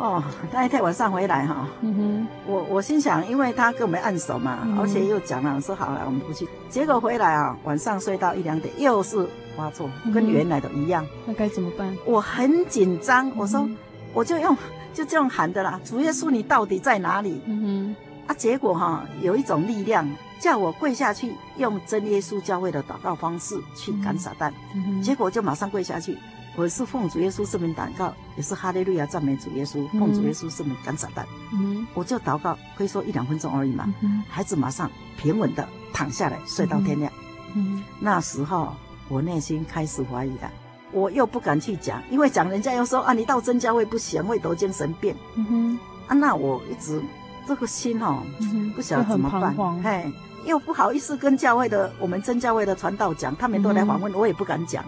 [0.00, 6.48] 哦，那一天晚上回来哈，嗯哼，我我心想，因为他跟我们按手嘛，嗯、而且又讲了说好了，我们不去。
[6.70, 11.06] 结果回来啊，晚上睡到一两点，又是发作，跟原来的一样。
[11.26, 11.94] 那该怎么办？
[12.06, 13.76] 我很紧张，我说，嗯、
[14.14, 14.56] 我就用
[14.94, 17.42] 就这样喊的啦，主耶稣，你到底在哪里？
[17.44, 17.94] 嗯
[18.26, 20.08] 哼，啊，结果哈，有一种力量。
[20.40, 26.16] 叫我跪下去，用真耶稣教会的祷告方式去赶撒旦，嗯嗯、结果就马上跪下去。
[26.56, 31.24] 我是奉主耶稣圣名祷告，也是哈利路亚赞美主耶稣，奉主耶稣圣名赶撒旦。
[31.52, 33.92] 嗯、我就祷告，可以说一两分钟而已嘛。
[34.00, 37.10] 嗯、孩子马上平稳的躺下来，睡到天亮。
[37.54, 38.74] 嗯嗯、那时候
[39.08, 40.50] 我内心开始怀疑了，
[40.92, 45.14] 我又不敢去讲，因为讲人家又说啊，你到真教会不行，会得精神病。
[45.36, 47.00] 嗯哼啊，那我一直
[47.46, 49.82] 这个心哦，嗯、不晓得怎么办。
[49.82, 50.12] 嘿。
[50.46, 54.82] 又不好意思跟教会的我们真教会的传道讲，他们都来访问，嗯、我也不敢讲，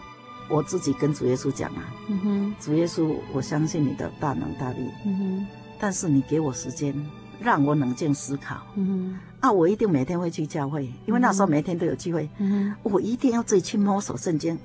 [0.49, 1.93] 我自己跟主耶稣讲啊。
[2.09, 4.89] 嗯哼，主耶稣，我相信你的大能大力。
[5.05, 5.47] 嗯哼，
[5.79, 6.95] 但是你给我时间，
[7.41, 8.63] 让我冷静思考。
[8.75, 12.29] 嗯哼，啊，我一定每天会去教会，因为那时候每天都有聚会。
[12.39, 14.59] 嗯哼，我一定要自己去摸索圣经。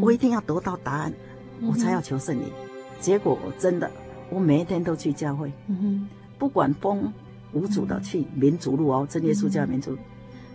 [0.00, 1.12] 我一定要得到答案，
[1.60, 2.48] 嗯、我才要求圣灵。
[3.00, 3.90] 结果我真的，
[4.30, 5.52] 我每一天都去教会。
[5.66, 7.12] 嗯哼，不管风
[7.52, 9.96] 无阻的去民族路哦，真耶稣教民族。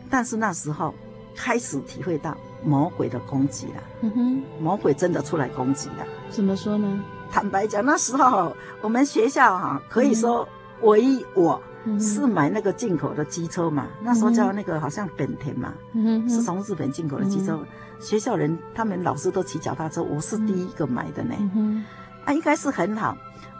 [0.09, 0.93] 但是那时候
[1.41, 6.05] 开始体会到魔鬼的攻击了，嗯哼，魔鬼真的出来攻击了。
[6.29, 7.01] 怎么说呢？
[7.31, 10.45] 坦白讲，那时候我们学校哈，可以说
[10.81, 11.61] 唯一我
[11.97, 17.57] 是买那个进口的机车嘛，那时候叫那个好像本田嘛，嗯哼，是从日本进口的机车。
[18.01, 21.33] 学校人他们老师都骑脚踏车，我是第一个买的呢。
[21.39, 21.85] 嗯哼，
[22.25, 23.15] 啊，应该是很好。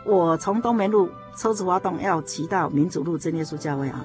[0.05, 4.03] 我从东门路车子发动要骑到民主路真耶稣教会啊。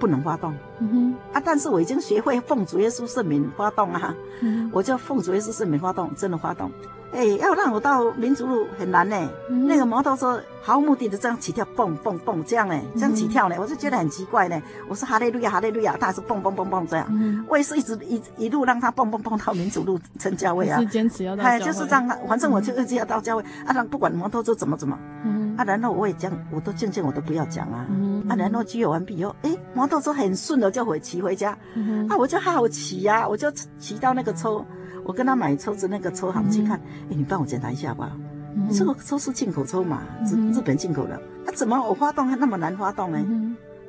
[0.00, 1.42] 不能发动，嗯哼，啊！
[1.44, 6.72] 但是我已经学会奉主耶稣圣名发动啊，嗯、我就奉主耶稣圣名发动，真的发动。
[7.12, 9.16] 哎，要让我到民族路很难呢。
[9.48, 14.60] 嗯、那个摩托车毫无目的的这样起跳，蹦蹦蹦这样呢，这样起跳呢，我就觉得很奇怪呢。
[14.88, 17.06] 我说哈利路亚，哈利路亚，他还是蹦蹦蹦蹦这样。
[17.10, 20.78] 嗯、我也是一直一一路让他蹦蹦蹦到民族路真教会啊。
[20.78, 21.56] 是坚持要到教会。
[21.56, 24.98] 哎，就是这样，反正我就一直要到教会、嗯、啊，让不管摩托车怎么怎么。
[25.24, 27.86] 嗯啊，然后我也讲，我都渐渐我都不要讲啊。
[27.90, 31.58] 嗯、啊，然后聚会完毕以后，哎，摩托车很顺的就回骑回家。
[31.74, 34.64] 嗯、啊，我就好奇呀、啊，我就骑到那个车。
[35.04, 38.16] 我跟他买抽子，那个抽行去看，哎、嗯，你帮我检查一下吧。
[38.56, 41.14] 嗯、这个抽是进口抽嘛，日、嗯、日本进口的。
[41.46, 43.18] 啊，怎么我发动还那么难发动呢？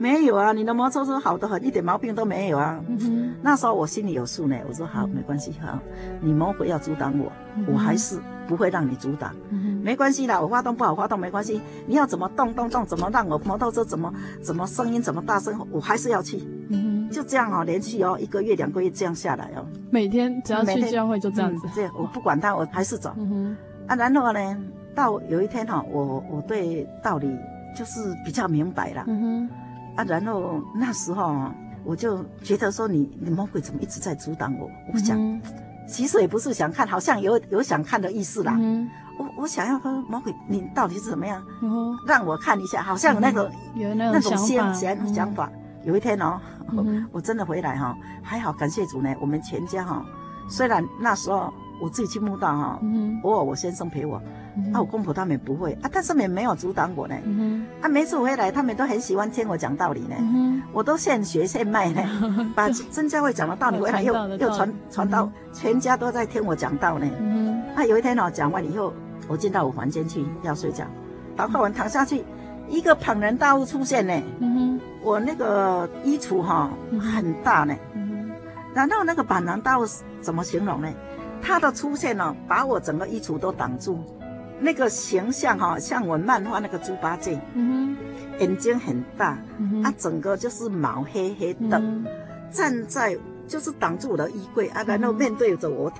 [0.01, 2.83] 嗯、没有啊，你的摩托车好的很，一点毛病都没有啊。
[2.87, 5.79] 嗯、那时候我心里有数呢，我说好，没关系哈。
[6.19, 9.31] 你魔鬼要阻挡我，嗯、我还是不会让你阻挡。
[9.51, 11.61] 嗯、没关系啦，我发动不好发动没关系。
[11.85, 16.37] 你要怎么动动动，怎么让我摩托车怎么怎么声音怎么大声，我还是要去。
[16.71, 23.13] 嗯就这样哦，连续哦，一个月两个月这样下来哦，每天只要去教会就这样子，这、嗯、我不管他，我还是走。
[23.17, 24.57] 嗯哼啊，然后呢，
[24.95, 27.29] 到有一天哈、哦，我我对道理
[27.77, 29.03] 就是比较明白了。
[29.07, 29.49] 嗯哼
[29.95, 31.51] 啊，然后那时候
[31.83, 34.69] 我就觉得说你你魔鬼怎么一直在阻挡我？
[34.93, 35.41] 我想，嗯、
[35.87, 38.55] 其实也不是想看，好像有有想看的意思啦。
[38.59, 41.43] 嗯、我我想要说魔鬼，你到底是怎么样？
[41.61, 44.73] 嗯、让我看一下，好像有那种、嗯、有那种想法。
[45.13, 45.51] 想法。
[45.83, 46.39] 有一天哦，
[46.69, 49.11] 嗯、我真的回来哈，还好感谢主呢。
[49.19, 50.05] 我们全家哈，
[50.47, 52.79] 虽然那时候我自己去墓道哈，
[53.23, 54.21] 偶尔我先生陪我。
[54.73, 57.15] 啊，我公婆他们不会啊，但是也没有阻挡我呢。
[57.81, 60.15] 啊，每次回来他们都很喜欢听我讲道理呢。
[60.73, 62.01] 我都现学现卖呢，
[62.55, 67.07] 把真教会讲的道理回来又又传传到全家都在听我讲道呢。
[67.75, 68.93] 啊，有一天哦，讲完以后，
[69.27, 70.85] 我进到我房间去要睡觉，
[71.37, 72.23] 祷告完躺下去，
[72.67, 74.13] 一个庞然大物出现呢。
[75.01, 77.75] 我那个衣橱哈很大呢，
[78.73, 79.85] 然后那个庞然大物
[80.21, 80.87] 怎么形容呢？
[81.41, 83.99] 它的出现呢，把我整个衣橱都挡住。
[84.61, 87.39] 那个形象哈，像我漫画那个猪八戒，
[88.39, 89.37] 眼睛很大，
[89.83, 92.05] 啊，整个就是毛黑黑的，嗯、
[92.51, 95.91] 站在就是挡住我的衣柜啊，然后面对着我，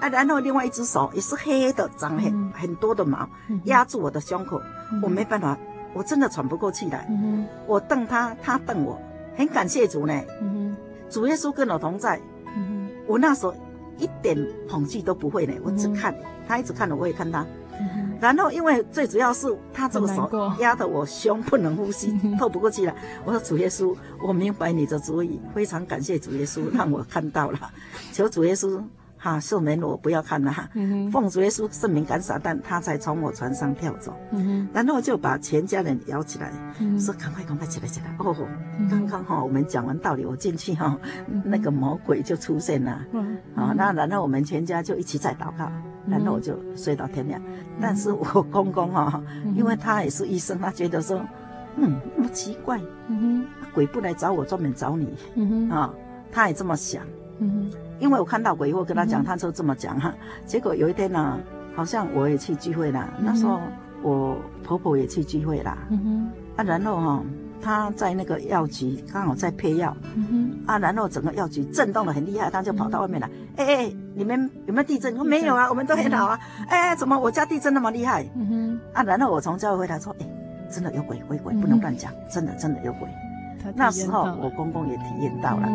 [0.00, 3.28] 啊，然后另外一只手也是黑黑的，长很、嗯、很多的毛，
[3.64, 4.60] 压住我的胸口，
[4.92, 5.56] 嗯、我没办法，
[5.94, 7.08] 我真的喘不过气来，
[7.66, 9.00] 我瞪他，他瞪我，
[9.36, 10.20] 很感谢主呢，
[11.08, 12.20] 主耶稣跟我同在，
[13.06, 13.54] 我那时候
[13.96, 14.36] 一点
[14.68, 17.46] 恐惧都不会呢，我只看、嗯、他一直看着，我也看他。
[18.20, 22.94] 然后，因为最主要是他这个手压得我胸不能呼吸，透不过气了。
[23.24, 27.58] 我说主耶稣，我明白你的主意，非常感谢主耶稣让我看到了，
[28.12, 28.82] 求主耶稣。
[29.18, 30.68] 哈，赦免我不要看了哈。
[31.10, 34.16] 奉主耶稣圣名赶撒旦，他才从我船上跳走。
[34.72, 36.52] 然后就把全家人摇起来，
[36.98, 38.14] 说赶快赶快起来起来。
[38.18, 38.34] 哦，
[38.88, 40.96] 刚刚哈我们讲完道理，我进去哈，
[41.44, 42.92] 那个魔鬼就出现了。
[43.54, 45.70] 啊，那然后我们全家就一起在祷告，
[46.06, 47.42] 然后我就睡到天亮。
[47.80, 49.22] 但是我公公哈，
[49.56, 51.20] 因为他也是医生，他觉得说，
[51.76, 52.80] 嗯，那么奇怪，
[53.74, 55.12] 鬼不来找我，专门找你。
[55.70, 55.92] 啊，
[56.30, 57.02] 他也这么想。
[57.98, 60.12] 因为我看到鬼以后跟他讲，他就这么讲哈。
[60.46, 61.38] 结果有一天呢，
[61.74, 63.08] 好像我也去聚会了。
[63.18, 63.60] 那时候
[64.02, 65.76] 我婆婆也去聚会啦。
[66.56, 67.22] 啊，然后哈，
[67.60, 69.96] 他在那个药局刚好在配药。
[70.66, 73.28] 啊，然后整个药局震动的很厉害，他就跑到外面来。
[73.56, 75.12] 哎哎，你们有没有地震？
[75.14, 76.38] 我说没有啊，我们都很好啊。
[76.68, 78.24] 哎，怎么我家地震那么厉害？
[78.92, 80.26] 啊，然后我从教会回来说，哎，
[80.70, 83.08] 真的有鬼，鬼鬼不能乱讲，真的真的有鬼。
[83.74, 85.68] 那时候我公公也体验到了。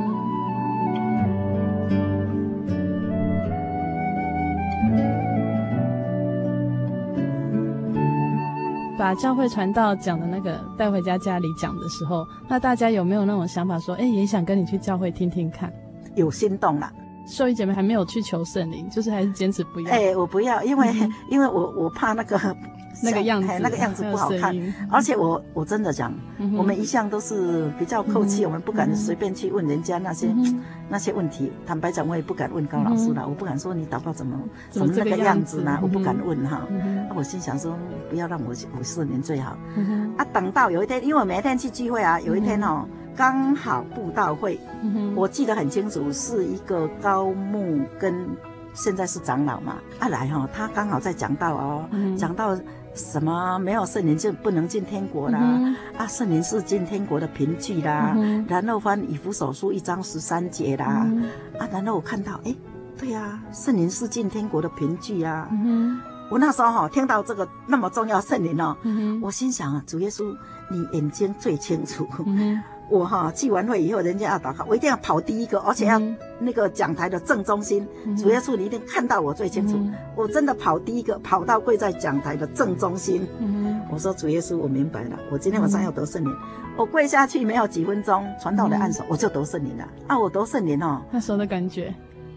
[8.98, 15.72] 把教会传道讲的那个带回家家里讲的时候，那大家有没有那种想法说，哎，也想跟你去教会听听看？
[16.16, 16.92] 有心动了。
[17.26, 19.90] 受益姐妹还没有去求圣灵，就是还是坚持不要。
[19.92, 22.38] 哎，我不要，因为、嗯、因为我我怕那个。
[23.04, 24.56] 那个样子，那个样子不好看。
[24.90, 26.14] 而且我我真的讲，
[26.58, 30.34] 我们一向都是比较客气，我们不敢随便去问人家那些
[30.90, 31.52] 那些问题。
[31.66, 34.40] 坦白讲，我也不敢问高老师了，我不敢说你祷告怎么
[34.70, 35.78] 怎么那个样子呢？
[35.82, 36.62] 我不敢问哈。
[37.16, 37.78] 我心想说，
[38.10, 39.58] 不要让我五四年最好。
[40.18, 42.86] 啊，等到有一天，因为我每天去聚会啊，有一天哦，
[43.16, 44.60] 刚好布道会，
[45.16, 48.14] 我记得很清楚，是一个高木跟
[48.74, 51.86] 现在是长老嘛，啊来哈，他刚好在讲到哦，
[52.18, 52.58] 讲到。
[52.96, 55.40] 什么没有圣灵就不能进天国啦？
[55.98, 58.14] 啊，圣灵是进天国的凭据啦。
[58.16, 61.04] 嗯、然后翻以弗所书一章十三节啦。
[61.06, 61.24] 嗯、
[61.60, 62.56] 啊，然后我看到，哎，
[62.98, 65.48] 对呀、啊，圣灵是进天国的凭据啊。
[65.52, 70.36] 嗯、我那时候哈听到这个那么重要圣灵哦，嗯、我心想啊，主耶稣，
[70.70, 72.08] 你眼睛最清楚。
[72.94, 76.00] 嗯我哈聚完会以后，人家要祷告，我一定要跑第一个，而且要
[76.38, 77.88] 那个讲台的正中心。
[78.06, 79.76] 嗯、主耶稣，你一定看到我最清楚。
[79.78, 83.28] 嗯、我真的跑第一个，跑到跪在讲台的正中心。
[83.40, 86.32] 嗯、我说主耶稣，我明白了，我今天晚上要得圣灵。
[86.32, 89.88] 嗯、我跪下去没有几分钟，传道的按手，我就得圣灵了。
[90.06, 91.92] 啊，我得圣灵哦，那时候的感觉。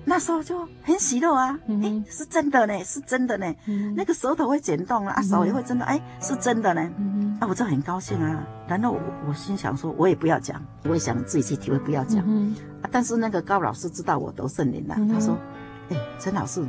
[0.09, 3.53] 那时候就很喜乐啊，哎，是真的呢，是真的呢，
[3.97, 6.81] 那个舌头会剪动啊，手也会真的，哎，是真的呢，
[7.41, 8.41] 啊，我就很高兴啊。
[8.69, 12.21] 然后我我心想说，我也不要讲，我也想自己去体会，不要讲。
[12.83, 15.37] 啊，但是那个高老师知道我得圣灵了，他说，
[15.89, 16.65] 哎，陈老师，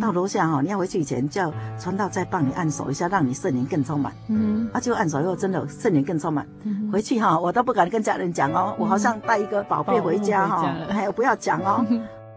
[0.00, 4.10] 到楼下哈，你要回去以前叫传道再帮你按手一下，让你圣灵更充满。
[4.28, 6.46] 嗯，啊，就按手以后真的圣灵更充满。
[6.90, 11.84] 回去哈，我都不敢跟家人讲哦，我好像带一个宝贝回家哈，还有不要讲哦。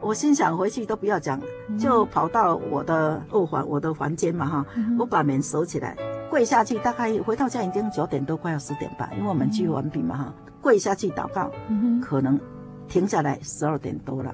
[0.02, 1.40] 我心想回去都不要讲，
[1.80, 4.66] 就跑到我的卧房，我的房间嘛哈，
[4.98, 5.96] 我把门锁起来，
[6.30, 11.52] 跪下去，大概回到家已经九点多，快要十点半，因为我们聚会完毕嘛哈，跪下去祷告，
[12.02, 12.40] 可能
[12.88, 14.34] 停下来十二点多了。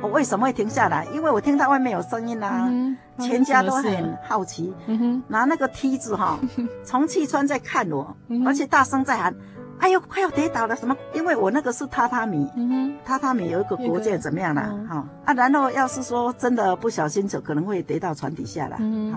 [0.00, 1.06] 我为什么会停下来？
[1.12, 2.70] 因为我听到外面有声音啦，
[3.18, 4.72] 全家都很好奇，
[5.28, 6.38] 拿那个梯子哈，
[6.84, 8.16] 从气窗在看我，
[8.46, 9.34] 而且大声在喊。
[9.80, 10.74] 哎呦，快要跌倒了！
[10.76, 10.96] 什么？
[11.12, 14.62] 因为我那个是榻榻米，嗯哼，榻榻米有一个国界，怎么样了？
[14.88, 18.76] 哈、啊，然后要是说真的不小心，就可能会跌到船底下了。
[18.80, 19.12] 嗯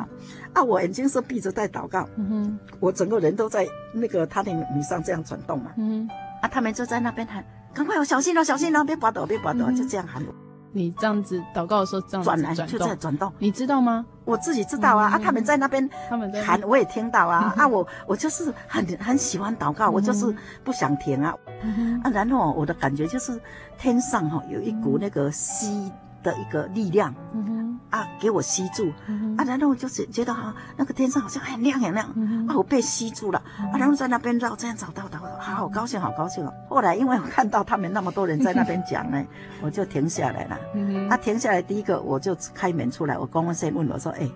[0.54, 5.72] 啊，我眼睛是闭着在祷告，嗯哼，我整个人都在那个榻榻米上这样转动嘛。
[5.78, 6.10] 嗯
[6.42, 7.44] 啊，他们就在那边喊
[7.74, 10.47] ：“赶快，小心了，小心了，别滑倒，别滑倒！”嗯、就这样喊我。
[10.78, 14.06] 你这样子祷告的时候，这样转来就在转动，你知道吗？
[14.24, 23.42] 我自己知道啊，嗯、啊，他们在那边他们喊，我也听到啊，嗯、啊，我我就是很很喜欢祷告，嗯、我就是不想停啊，嗯、啊，然后我的感觉就是
[23.80, 25.92] 天上哈有一股那个吸。
[26.28, 36.54] 的一个力量，嗯，啊，给我吸住，嗯，啊，然后我就是觉得哈，那个天上好像很亮很亮，嗯，啊，我被吸住了，嗯，啊，然后在那边绕，这样找到的，好好高兴，好高兴哦。
[36.68, 39.24] 后来因为我看到他们那么多人在那边讲呢，
[39.64, 44.30] 我就停下来了，嗯，啊，停下来，第一个我就开门出来，我公公先问我说，哎，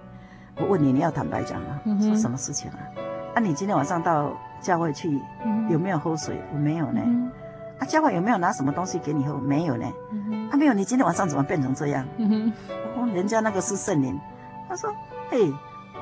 [0.55, 2.79] 我问你，你要坦白讲啊，说什么事情啊？
[3.35, 4.31] 啊，你今天晚上到
[4.61, 5.19] 教会去，
[5.69, 6.41] 有没有喝水？
[6.53, 7.01] 我没有呢。
[7.82, 9.34] 啊，教会有没有拿什么东西给你喝？
[9.39, 9.86] 没有呢。
[10.11, 10.73] 嗯、哼啊，没有。
[10.73, 12.05] 你今天晚上怎么变成这样？
[12.17, 12.53] 嗯哼，
[12.95, 14.17] 哦，人家那个是圣灵。
[14.69, 14.93] 他说
[15.32, 15.51] ：“嘿，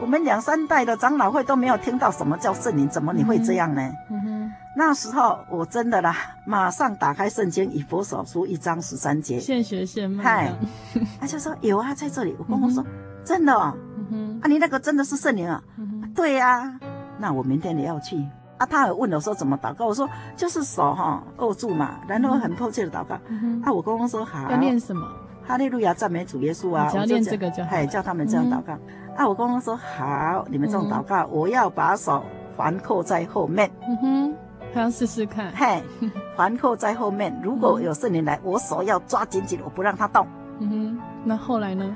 [0.01, 6.13] 我们两三代的长老会都没有听到什么叫圣灵，怎么你会这样呢？”嗯哼，那时候我真的啦，
[6.45, 10.23] 马上打开圣经，以佛所书一章十三节，现学现卖。
[10.23, 10.53] 嗨，
[11.21, 12.35] 他就说有啊，在这里。
[12.37, 12.91] 我公公说：“嗯、
[13.23, 13.73] 真的哦。
[13.95, 15.63] 嗯哼”啊，你那个真的是圣灵啊？
[15.77, 16.79] 嗯对呀、啊。
[17.17, 18.17] 那我明天也要去。
[18.59, 23.17] 啊，他还问我说怎么祷告，我说就是手哈握住嘛，然后很迫切的祷告。
[23.27, 24.51] 嗯、啊，我公公说好。
[24.51, 25.07] 要念什么？
[25.47, 26.89] 哈利路亚赞美主耶稣啊！
[26.91, 27.71] 只要念这个就好。
[27.71, 28.73] 哎，叫他们这样祷告。
[28.73, 32.23] 嗯、啊，我公公说好，你们这种祷告，嗯、我要把手
[32.55, 33.71] 环扣在后面。
[33.87, 34.35] 嗯哼，
[34.73, 35.51] 他要试试看。
[35.55, 35.81] 嘿，
[36.37, 40.27] 环扣在后面，如果有圣灵来，我手要抓紧紧，我不让他动。
[40.59, 41.95] 嗯哼，那后来呢？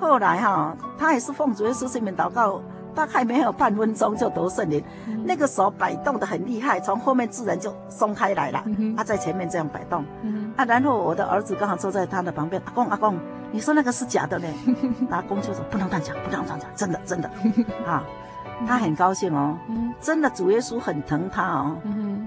[0.00, 2.62] 后来哈，他也是奉主耶稣圣名祷告。
[2.96, 8.62] 大概没有半分钟就得圣灵，嗯、那个手摆动的很厉害，从后面自然就松开来了。
[8.64, 12.60] 他、嗯啊、在前面这样摆动，嗯、啊，然后我的儿子刚好坐在他的旁边。
[12.64, 13.18] 阿公阿公，
[13.52, 14.48] 你说那个是假的呢？
[15.10, 17.30] 阿公就说不能乱讲，不能乱讲，真的真的。
[17.86, 18.02] 啊，
[18.66, 21.76] 他很高兴哦，嗯、真的主耶稣很疼他哦。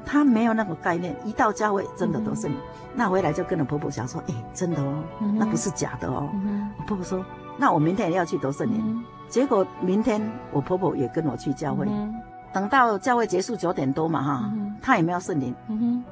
[0.05, 2.57] 他没有那个概念，一到教会真的得圣灵。
[2.57, 5.03] 嗯、哼那回来就跟着婆婆讲说，哎，真的哦，
[5.36, 6.30] 那不是假的哦。
[6.78, 7.24] 我婆婆说，
[7.60, 8.82] 那我明天也要去得圣灵。
[8.84, 9.03] 嗯。
[9.28, 10.20] 结果明天
[10.51, 12.16] 我婆婆也跟我去教会，嗯、
[12.51, 14.51] 等到教会结束九点多嘛哈，
[14.82, 15.55] 她也没有圣灵，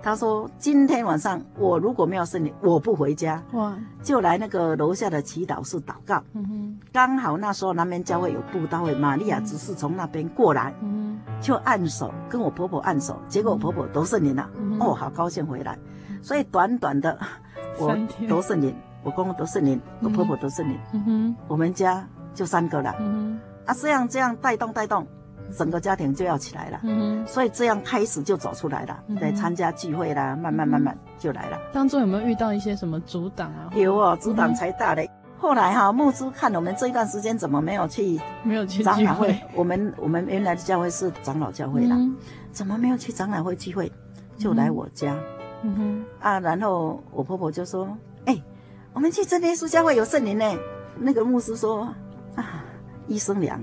[0.03, 3.75] 她说今天晚上我如果没有圣灵，我不回家，哇。
[4.03, 6.23] 就来那个楼下的祈祷室祷告。
[6.33, 15.75] 嗯、刚好那时候南边教会有布道会，玛利亚只是从那边过来，嗯、就按手跟我婆婆按手，结果我婆婆得圣灵了，嗯、哦，好高兴回来，
[16.21, 17.17] 所以短短的
[17.79, 18.75] 我得圣灵，
[19.07, 22.05] 我公公都圣灵，我婆婆都圣灵，嗯、我们家。
[22.37, 25.07] 就三个了，嗯、啊，这样这样带动带动，
[25.57, 31.57] 整个家庭就要起来了，嗯、所以这样开始就走出来了，来参、加聚会啦，慢慢慢慢就来了。
[31.73, 33.71] 当中有没有遇到一些什么阻挡啊？
[33.73, 35.09] 有哦，阻挡才大嘞。
[35.09, 39.35] 嗯、后来哈，牧师看我们这一段时间怎么没有去，没有去长老会？
[39.55, 42.15] 我们我们原来的教会是长老教会啦，嗯、
[42.51, 43.91] 怎么没有去长老会聚会？
[44.37, 45.17] 就来我家，
[45.63, 46.05] 嗯哼。
[46.19, 48.16] 啊，然后我婆婆就说：“哎、欸，
[48.97, 50.45] 我们去真耶稣教会有圣灵呢。”
[50.99, 51.87] 那个牧师说。
[52.35, 52.63] 啊，
[53.07, 53.59] 医生娘，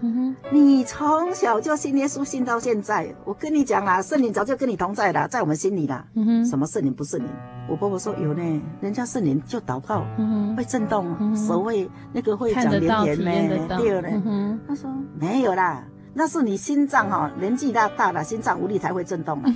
[0.00, 6.04] 嗯哼，你从小就信耶稣，信到现在，我跟你讲啦，圣灵早就跟你同在了，在我们心里啦。
[6.14, 7.28] 嗯哼，什么圣灵不是灵？
[7.68, 19.54] 我婆婆说有呢，人家圣灵就祷告，嗯哼，会震动，嗯、哼手会那个会讲灵言呢，第二呢，他说没有啦，那是你心脏哈、哦，年纪大大了，心脏无力才会震动啊，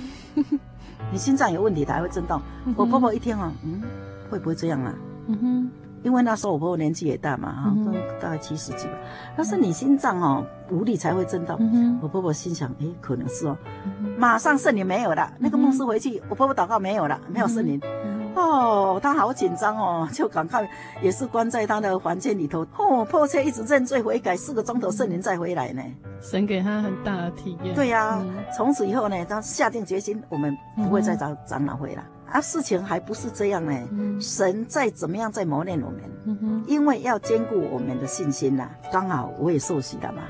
[1.11, 2.41] 你心脏有问题才会震动。
[2.65, 3.81] 嗯、我婆婆一听哦，嗯，
[4.29, 4.93] 会不会这样啊？
[5.27, 5.71] 嗯哼。
[6.03, 8.93] 因为那时候我婆婆年纪也大嘛，哈、嗯，大概七十几吧。
[9.35, 11.57] 但是你心脏哦无力才会震动。
[11.59, 13.57] 嗯、哼我婆婆心想，诶，可能是哦。
[13.83, 17.81] 嗯、马上圣灵没有了，那个牧师回去，我婆婆祷告没有了，没有圣灵。
[18.05, 20.69] 嗯、哦，她好紧张哦， 就赶快
[21.01, 25.81] 也是关在她的房间里头，哦，迫切一直认罪悔改，四个钟头圣灵再回来呢。
[26.21, 27.73] 神给她很大的体验。
[27.75, 32.03] 对呀、啊，嗯、从此以后呢，她下定决心，我们不会再找长老会了。
[32.31, 33.71] 啊，事情还不是这样呢。
[33.91, 38.71] 嗯、神再怎么样在磨练我们，因为要兼顾我们的信心呐、啊。
[38.91, 40.23] 刚好我也受洗了嘛，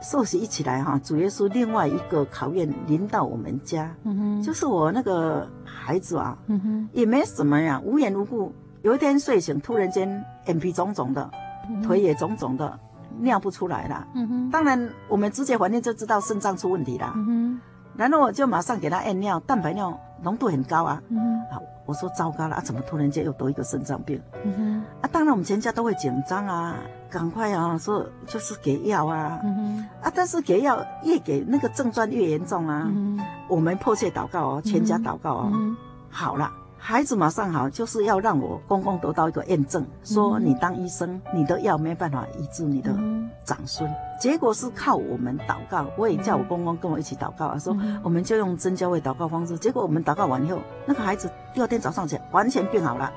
[0.00, 3.92] 受洗一起来哈，主耶稣另外一个考验临到我们家，
[4.44, 6.38] 就是我那个孩子啊，
[6.92, 11.30] 也没什么呀，无缘无故，有一天睡醒，突然间眼皮肿肿的，
[11.68, 12.78] 嗯、腿也肿肿的，
[13.18, 14.06] 尿不出来了。
[14.52, 17.12] 当然我们直接环境就知道肾脏出问题了。
[17.96, 19.98] 然后我就马上给他验尿，蛋白尿。
[20.22, 21.02] 浓度很高啊。
[21.08, 24.20] 嗯好，我说糟糕了啊，怎么突然间又得一个肾脏病？
[25.00, 26.76] 啊，当然我们全家都会紧张啊，
[27.10, 29.40] 赶快啊，说就是给药啊。
[30.00, 32.86] 啊，但是给药越给那个症状越严重啊。
[32.86, 35.76] 嗯，我们迫切祷告哦，全家祷告哦，嗯
[36.08, 36.50] 好了。
[36.84, 42.92] 孩子马上好，就是要让我公公得到一个验证，说你当医生，你的药没办法医治你的
[43.44, 43.88] 长孙。
[44.18, 47.72] 结果是靠我们祷告，我也叫我公公跟我一起祷告啊，说
[48.02, 49.56] 我们就用真教会祷告方式。
[49.56, 53.12] 结果我们祷告完以后，那个孩子第二天早上起来完全变好了，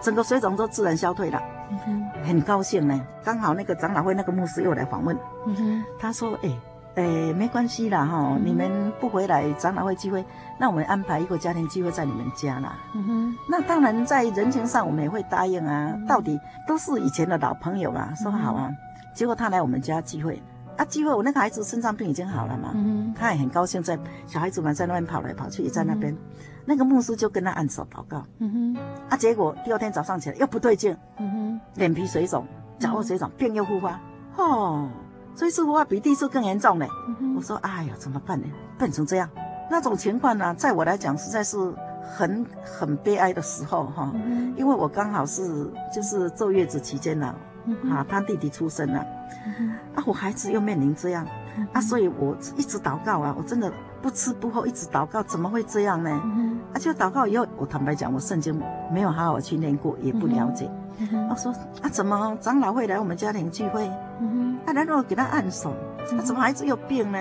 [0.00, 1.40] 整个水肿都自然消退了，
[2.24, 3.00] 很高兴呢。
[3.22, 5.16] 刚好那个长老会那个牧师又来访问，
[6.00, 6.50] 他说：“哎。”
[6.94, 10.24] 诶，没关系啦，哈，你们不回来长老会聚会，
[10.58, 12.76] 那我们安排一个家庭聚会在你们家啦。
[12.94, 15.92] 嗯哼，那当然在人情上我们也会答应啊。
[16.06, 16.38] 到底
[16.68, 18.70] 都是以前的老朋友嘛，说好啊。
[19.12, 20.40] 结果他来我们家聚会，
[20.76, 26.16] 啊，聚会我那个孩子肾脏病已经好了嘛，嗯他也很高兴，在小孩子们在那边跑来跑去，也在那边，
[26.64, 28.24] 那个牧师就跟他按手祷告。
[28.38, 32.46] 嗯哼，啊，结果第二天早上起来又不对劲，嗯哼，脸皮水肿，
[32.78, 33.98] 脚后水肿，病又复发，
[34.36, 34.88] 哦。
[35.36, 36.86] 这次复发比第一次更严重呢。
[37.36, 38.46] 我说：“哎呀，怎么办呢？
[38.78, 39.28] 笨成这样，
[39.70, 41.56] 那种情况呢，在我来讲实在是
[42.02, 44.12] 很很悲哀的时候哈。
[44.56, 47.34] 因为我刚好是就是坐月子期间呢，
[47.90, 49.00] 啊，他弟弟出生了，
[49.96, 51.26] 啊，我孩子又面临这样，
[51.72, 56.10] 啊，所以我一直祷告啊，我真的不吃不喝一直祷告，怎么会这样呢？
[56.72, 58.56] 啊，就祷告以后，我坦白讲，我圣经
[58.92, 60.70] 没有好好去念过，也不了解。
[61.28, 63.90] 我说啊，怎么长老会来我们家庭聚会？”
[64.76, 65.74] 啊，然后给他按手，
[66.10, 67.18] 他、啊、怎么孩子有病呢？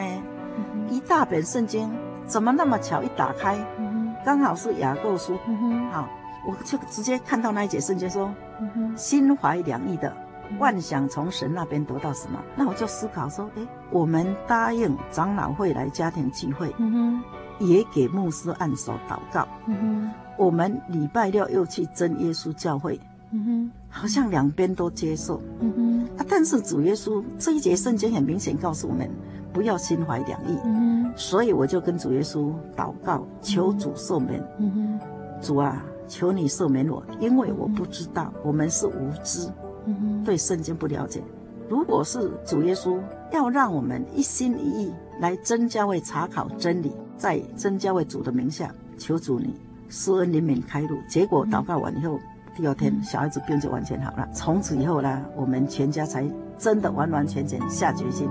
[0.58, 1.91] 嗯、一大本圣经，
[2.26, 3.01] 怎么那么巧？
[3.01, 5.38] 一打开，嗯、刚好是雅各书。
[5.47, 6.08] 嗯、好，
[6.47, 10.16] 我就直接看到那一节圣经说：“嗯、心怀两意的
[10.60, 17.22] 妄想从神那边得到什么？”那我就思考说：“哎，我们答应长老会来家庭聚会，嗯、
[17.60, 19.47] 也给牧师按手祷告。
[19.68, 22.99] 嗯、我们礼拜六又去真耶稣教会。”
[23.36, 25.42] 嗯哼，好像两边都接受。
[25.60, 29.10] 嗯哼，啊，但是主耶稣这一节圣经很明显告诉我们，
[29.52, 30.56] 不要心怀两意。
[30.64, 34.40] 嗯哼，所以我就跟主耶稣祷告，求主赦免。
[34.60, 35.00] 嗯哼，
[35.42, 39.50] 主啊，求你赦免我，因为我不知道，我们是无知。
[39.86, 41.20] 嗯哼，对圣经不了解。
[41.68, 43.00] 如果是主耶稣
[43.32, 49.56] 要让我们一心一意来真教会查考真理，在真教会主的名下，求主你
[49.90, 51.00] 施恩怜悯开路。
[51.10, 52.20] 结果祷告完以后。
[52.56, 54.30] 第二天，小孩子病就完全好了。
[54.32, 56.24] 从此以后呢，我们全家才
[56.56, 58.30] 真的完完全全下决心。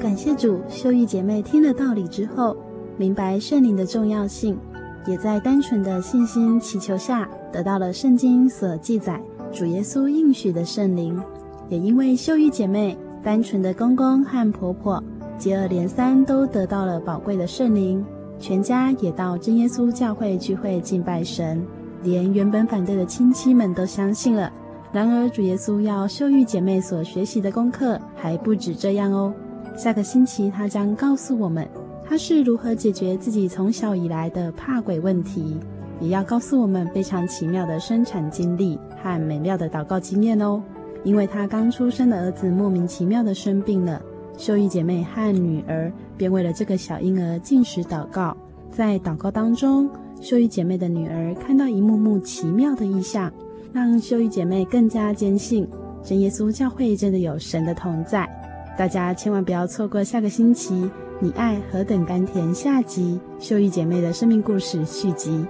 [0.00, 2.56] 感谢主，秀玉姐妹听了道理之后，
[2.96, 4.58] 明白圣灵的重要性，
[5.06, 9.20] 也在单纯的信心祈求下，得到了圣经所记载
[9.52, 11.22] 主耶稣应许的圣灵。
[11.68, 12.96] 也因为秀玉姐妹。
[13.22, 15.02] 单纯的公公和婆婆
[15.36, 18.04] 接二连三都得到了宝贵的圣灵，
[18.38, 21.64] 全家也到真耶稣教会聚会敬拜神，
[22.02, 24.52] 连原本反对的亲戚们都相信了。
[24.92, 29.32] 然而主耶稣要秀玉姐妹所学习的功课还不止这样哦。
[29.76, 31.68] 下个星期他将告诉我们
[32.08, 35.58] 他是如何解决自己从小以来的怕鬼问题，
[36.00, 40.62] 也要告诉我们非常奇妙的生产经历和美妙的祷告经验哦。
[41.04, 44.02] 因为她刚出生的儿子莫名其妙的生病了，
[44.36, 48.36] 秀玉姐妹和女儿便为了这个小婴儿进食祷告。
[48.70, 49.88] 在祷告当中，
[50.20, 53.32] 秀玉姐妹的女儿看到一幕幕奇妙的异象，
[53.72, 55.66] 让秀玉姐妹更加坚信
[56.02, 58.28] 真耶稣教会真的有神的同在。
[58.76, 60.74] 大家千万不要错过下个星期
[61.18, 65.44] 《你爱何等甘甜》下集秀玉姐妹的生命故事续集。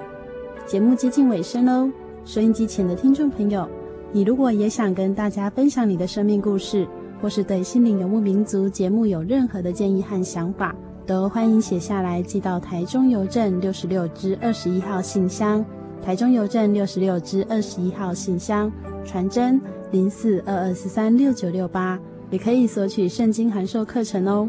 [0.67, 1.91] 节目接近尾声喽，
[2.25, 3.69] 收音机前的听众朋友。
[4.11, 6.89] 你如果也想跟大家分享你的生命故事，
[7.21, 10.75] 或是对心灵游牧民族节目有任何的建议和想法，
[11.07, 15.63] 都欢迎写下来寄到台中邮政六十六支二十一号信箱。
[16.01, 18.73] 台中邮政六十六支二十一号信箱，
[19.05, 21.99] 传真零四二二四三六九六八，
[22.31, 24.49] 也可以索取圣经函授课程哦。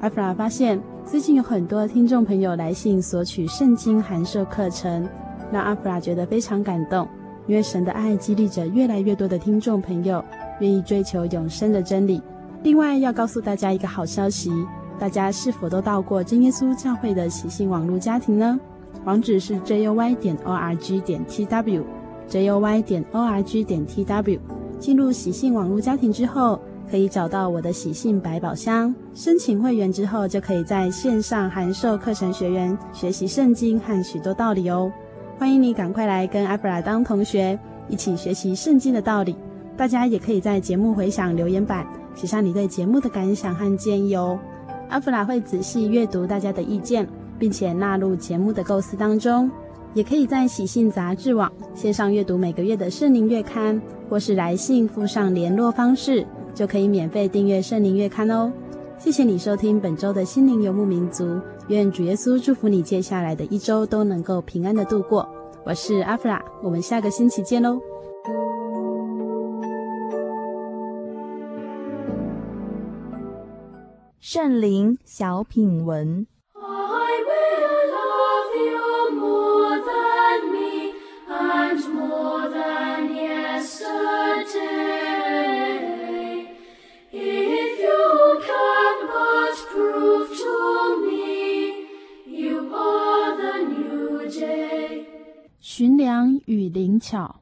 [0.00, 5.08] 阿弗拉发现最近有很多听众朋友来信索取圣经函授课程，
[5.50, 7.08] 让阿弗拉觉得非常感动。
[7.50, 10.24] 因为神的爱激励着越来越多的听众朋友
[10.60, 12.22] 愿意追求永生的真理。
[12.62, 14.52] 另外，要告诉大家一个好消息：
[15.00, 18.56] 大家是否都到过真耶稣教会的喜信网络家庭呢？
[19.04, 24.38] 网址是 juy 点 org 点 tw，juy 点 org 点 tw。
[24.78, 28.94] 进入喜信网络家庭之后，可以找到我的喜信百宝箱。
[29.12, 34.92] 申请会员之后，就可以在线上函授课程学员学习圣经和许多道理哦。
[35.40, 39.34] 欢迎你赶快来跟阿弗拉当同学，一起学习圣经的道理，
[39.74, 44.38] 大家也可以在节目回响留言板写下你对节目的感想和建议哦。
[44.90, 49.50] 阿弗拉会仔细阅读大家的意见，并且纳入节目的构思当中。
[49.94, 53.80] 也可以在喜信杂志网线上阅读每个月的圣灵月刊，
[54.10, 56.22] 或是来信附上联络方式，
[56.54, 58.52] 就可以免费订阅圣灵月刊哦。
[58.98, 65.24] 谢谢你收听本周的心灵游牧民族，愿主耶稣祝福你接下来的一周都能够平安的度过。
[65.64, 67.78] 我是阿弗拉，我们下个星期见喽。
[74.18, 76.26] 圣灵小品文。
[95.80, 97.34] 寻良与灵巧。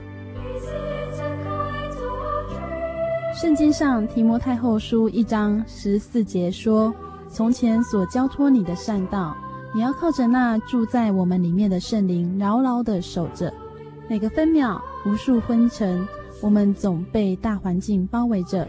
[3.34, 6.94] 圣经上提摩太后书一章十四节说
[7.28, 9.36] ：“从前所交托你的善道，
[9.74, 13.52] 你要靠着那住在我们里面的圣灵，牢牢的守着。
[14.08, 16.06] 每个分秒，无数昏沉，
[16.40, 18.68] 我们总被大环境包围着，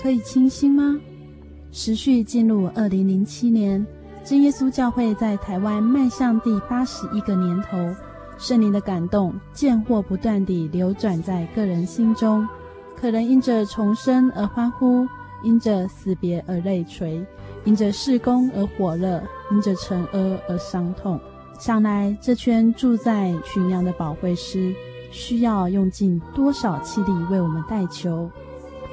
[0.00, 0.98] 可以清心吗？”
[1.72, 3.86] 时序进入二零零七年，
[4.24, 7.76] 真耶稣教会在台湾迈向第八十一个年头。
[8.40, 12.48] 圣灵的感动，渐或不断地流转在个人心中，
[12.98, 15.06] 可能因着重生而欢呼，
[15.44, 17.22] 因着死别而泪垂，
[17.64, 19.22] 因着事工而火热，
[19.52, 21.20] 因着惩恶而伤痛。
[21.58, 24.74] 想来这圈住在群羊的宝贵师，
[25.10, 28.30] 需要用尽多少气力为我们代求？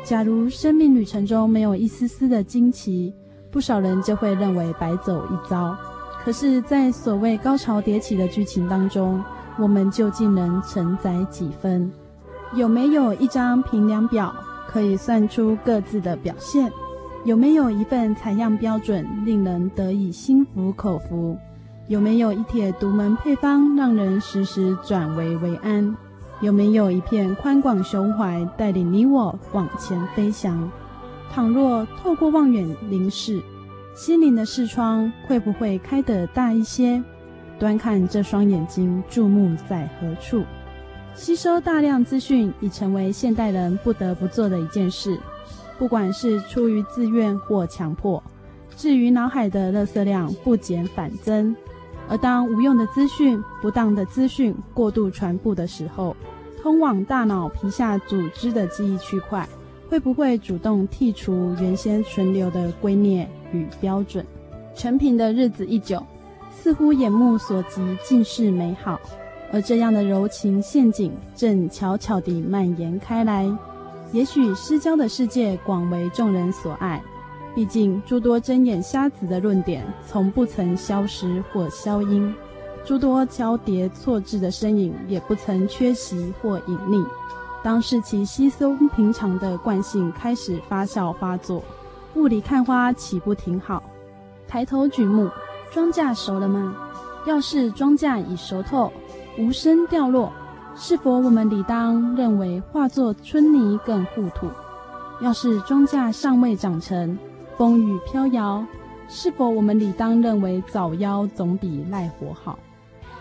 [0.03, 3.13] 假如生命旅程中没有一丝丝的惊奇，
[3.49, 5.73] 不少人就会认为白走一遭。
[6.25, 9.23] 可是，在所谓高潮迭起的剧情当中，
[9.59, 11.91] 我们究竟能承载几分？
[12.53, 14.33] 有没有一张评量表
[14.67, 16.71] 可以算出各自的表现？
[17.25, 21.37] 有没有一份采样标准令人得以心服口服？
[21.87, 25.95] 有没有一帖独门配方让人时时转危为安？
[26.39, 30.69] 有没有一片宽广胸怀带领你我往前飞翔？
[31.31, 33.41] 倘若透过望远凝视，
[33.95, 37.03] 心灵的视窗会不会开得大一些？
[37.59, 40.43] 端看这双眼睛注目在何处，
[41.15, 45.17] 吸收大量资讯已成为现代人不得不做的一件事，
[45.79, 48.23] 不管是出于自愿或强迫。
[48.75, 51.55] 至于脑海的垃圾量不减反增，
[52.07, 56.15] 而当无用的资讯、不当的资讯过度传播的时候，
[56.61, 59.49] 通往大脑皮下组织的记忆区块
[59.89, 64.23] 会不会主动剔除原先存留的观念与标准？
[64.75, 66.05] 成品的日子一久。
[66.59, 68.99] 似乎眼目所及尽是美好，
[69.53, 73.47] 而这样的柔情陷阱正悄悄地蔓延开来。
[74.11, 77.01] 也许失焦的世界广为众人所爱，
[77.53, 82.33] 毕竟诸多睁眼瞎子的论点从不曾消失或消音，
[82.83, 87.05] 诸多交叠错置的身影也不曾缺席或隐匿。
[87.63, 91.63] 当世其稀松平常的惯性开始发酵发作，
[92.15, 93.83] 雾里看花岂不挺好？
[94.47, 95.29] 抬头举目。
[95.77, 96.75] 庄稼熟了吗？
[97.27, 98.91] 要是庄稼已熟透，
[99.37, 100.33] 无声掉落，
[100.75, 104.47] 是否我们理当认为化作春泥更护土？
[105.21, 107.15] 要是庄稼尚未长成，
[107.57, 108.65] 风雨飘摇，
[109.07, 112.57] 是否我们理当认为早夭总比赖活好？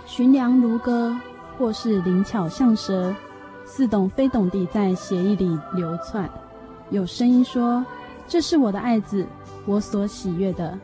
[0.07, 1.15] 寻良如歌，
[1.59, 3.15] 或是灵巧像蛇，
[3.67, 6.27] 似懂非懂地在血液里流窜。
[6.89, 7.85] 有声音说
[8.27, 9.27] ：“这是我的爱子，
[9.67, 10.79] 我所喜悦的。”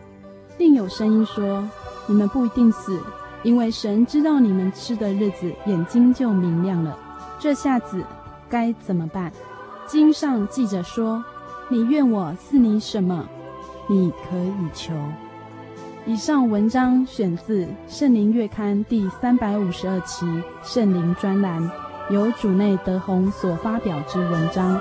[0.63, 1.69] 另有声音说
[2.07, 2.97] ：“你们不一定死，
[3.43, 6.97] 因为神知道你们吃的日子，眼睛就明亮了。
[7.41, 8.01] 这下子
[8.49, 9.33] 该怎么办？”
[9.89, 11.25] 经上记着说
[11.69, 13.29] ：“你愿我赐你什么，
[13.89, 14.95] 你可以求。”
[16.07, 20.25] 以上文章选自《圣灵月刊》第三百五十二期
[20.63, 21.61] 《圣灵专栏》，
[22.15, 24.81] 由主内德宏所发表之文章。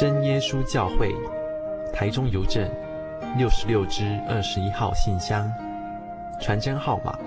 [0.00, 1.14] 真耶稣教会，
[1.92, 2.66] 台中邮政
[3.36, 5.46] 六十六支二十一号信箱，
[6.40, 7.18] 传真号码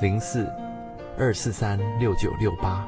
[0.00, 0.48] 零四
[1.18, 2.86] 二四三六九六八。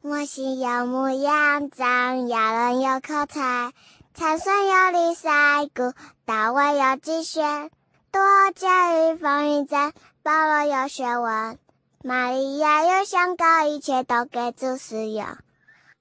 [0.00, 3.72] 我心有模样，长牙人有口才。
[4.18, 5.30] 参孙有李赛
[5.72, 5.94] 谷，
[6.24, 7.70] 大卫有机旋，
[8.10, 8.20] 多
[8.52, 9.92] 加与风云战，
[10.24, 11.56] 保罗有学问，
[12.02, 15.24] 玛利亚有香膏，一切都给主使用。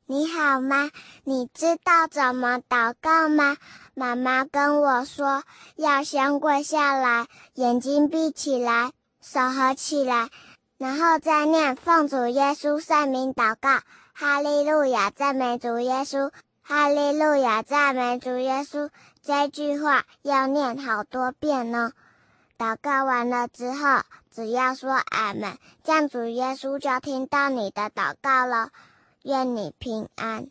[0.08, 0.90] 你好吗？
[1.26, 3.56] 你知道怎么祷告吗？
[3.94, 5.44] 妈妈跟我说，
[5.76, 10.30] 要先跪下来，眼睛闭起来，手合起来，
[10.80, 13.82] 然后再念奉主耶稣圣名祷告，
[14.16, 16.32] 哈利路亚，赞美主耶稣。
[16.70, 18.90] 哈利路亚，赞美主耶稣！
[19.22, 21.94] 这句话要念好多遍呢。
[22.58, 28.72] 祷告完了之后，只要说阿门，这样主耶稣就听到你的祷告了。
[29.24, 30.48] 愿你平安。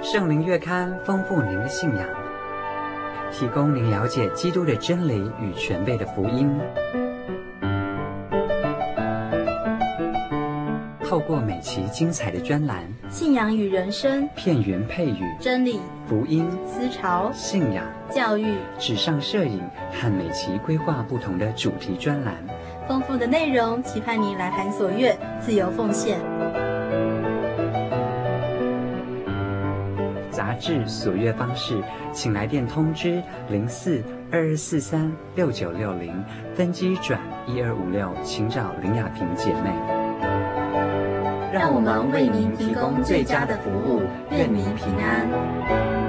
[0.00, 2.27] 圣灵月刊丰富您的信仰。
[3.30, 6.50] 提供您了解基督的真理与全备的福音。
[11.04, 22.34] 透过每期精彩的专栏，信仰与人生，片源配语，真理、福音、思潮、信仰、教育、纸上摄影和每期规划不同的主题专栏，
[22.86, 26.18] 丰富的内容，期盼您来函所阅，自由奉献。
[30.38, 31.82] 杂志所阅方式，
[32.12, 33.20] 请来电通知
[33.50, 36.24] 零四二二四三六九六零，
[36.54, 37.18] 分机转
[37.48, 39.70] 一二五六，请找林雅萍姐妹。
[41.52, 46.07] 让我们为您提供最佳的服务，愿您平安。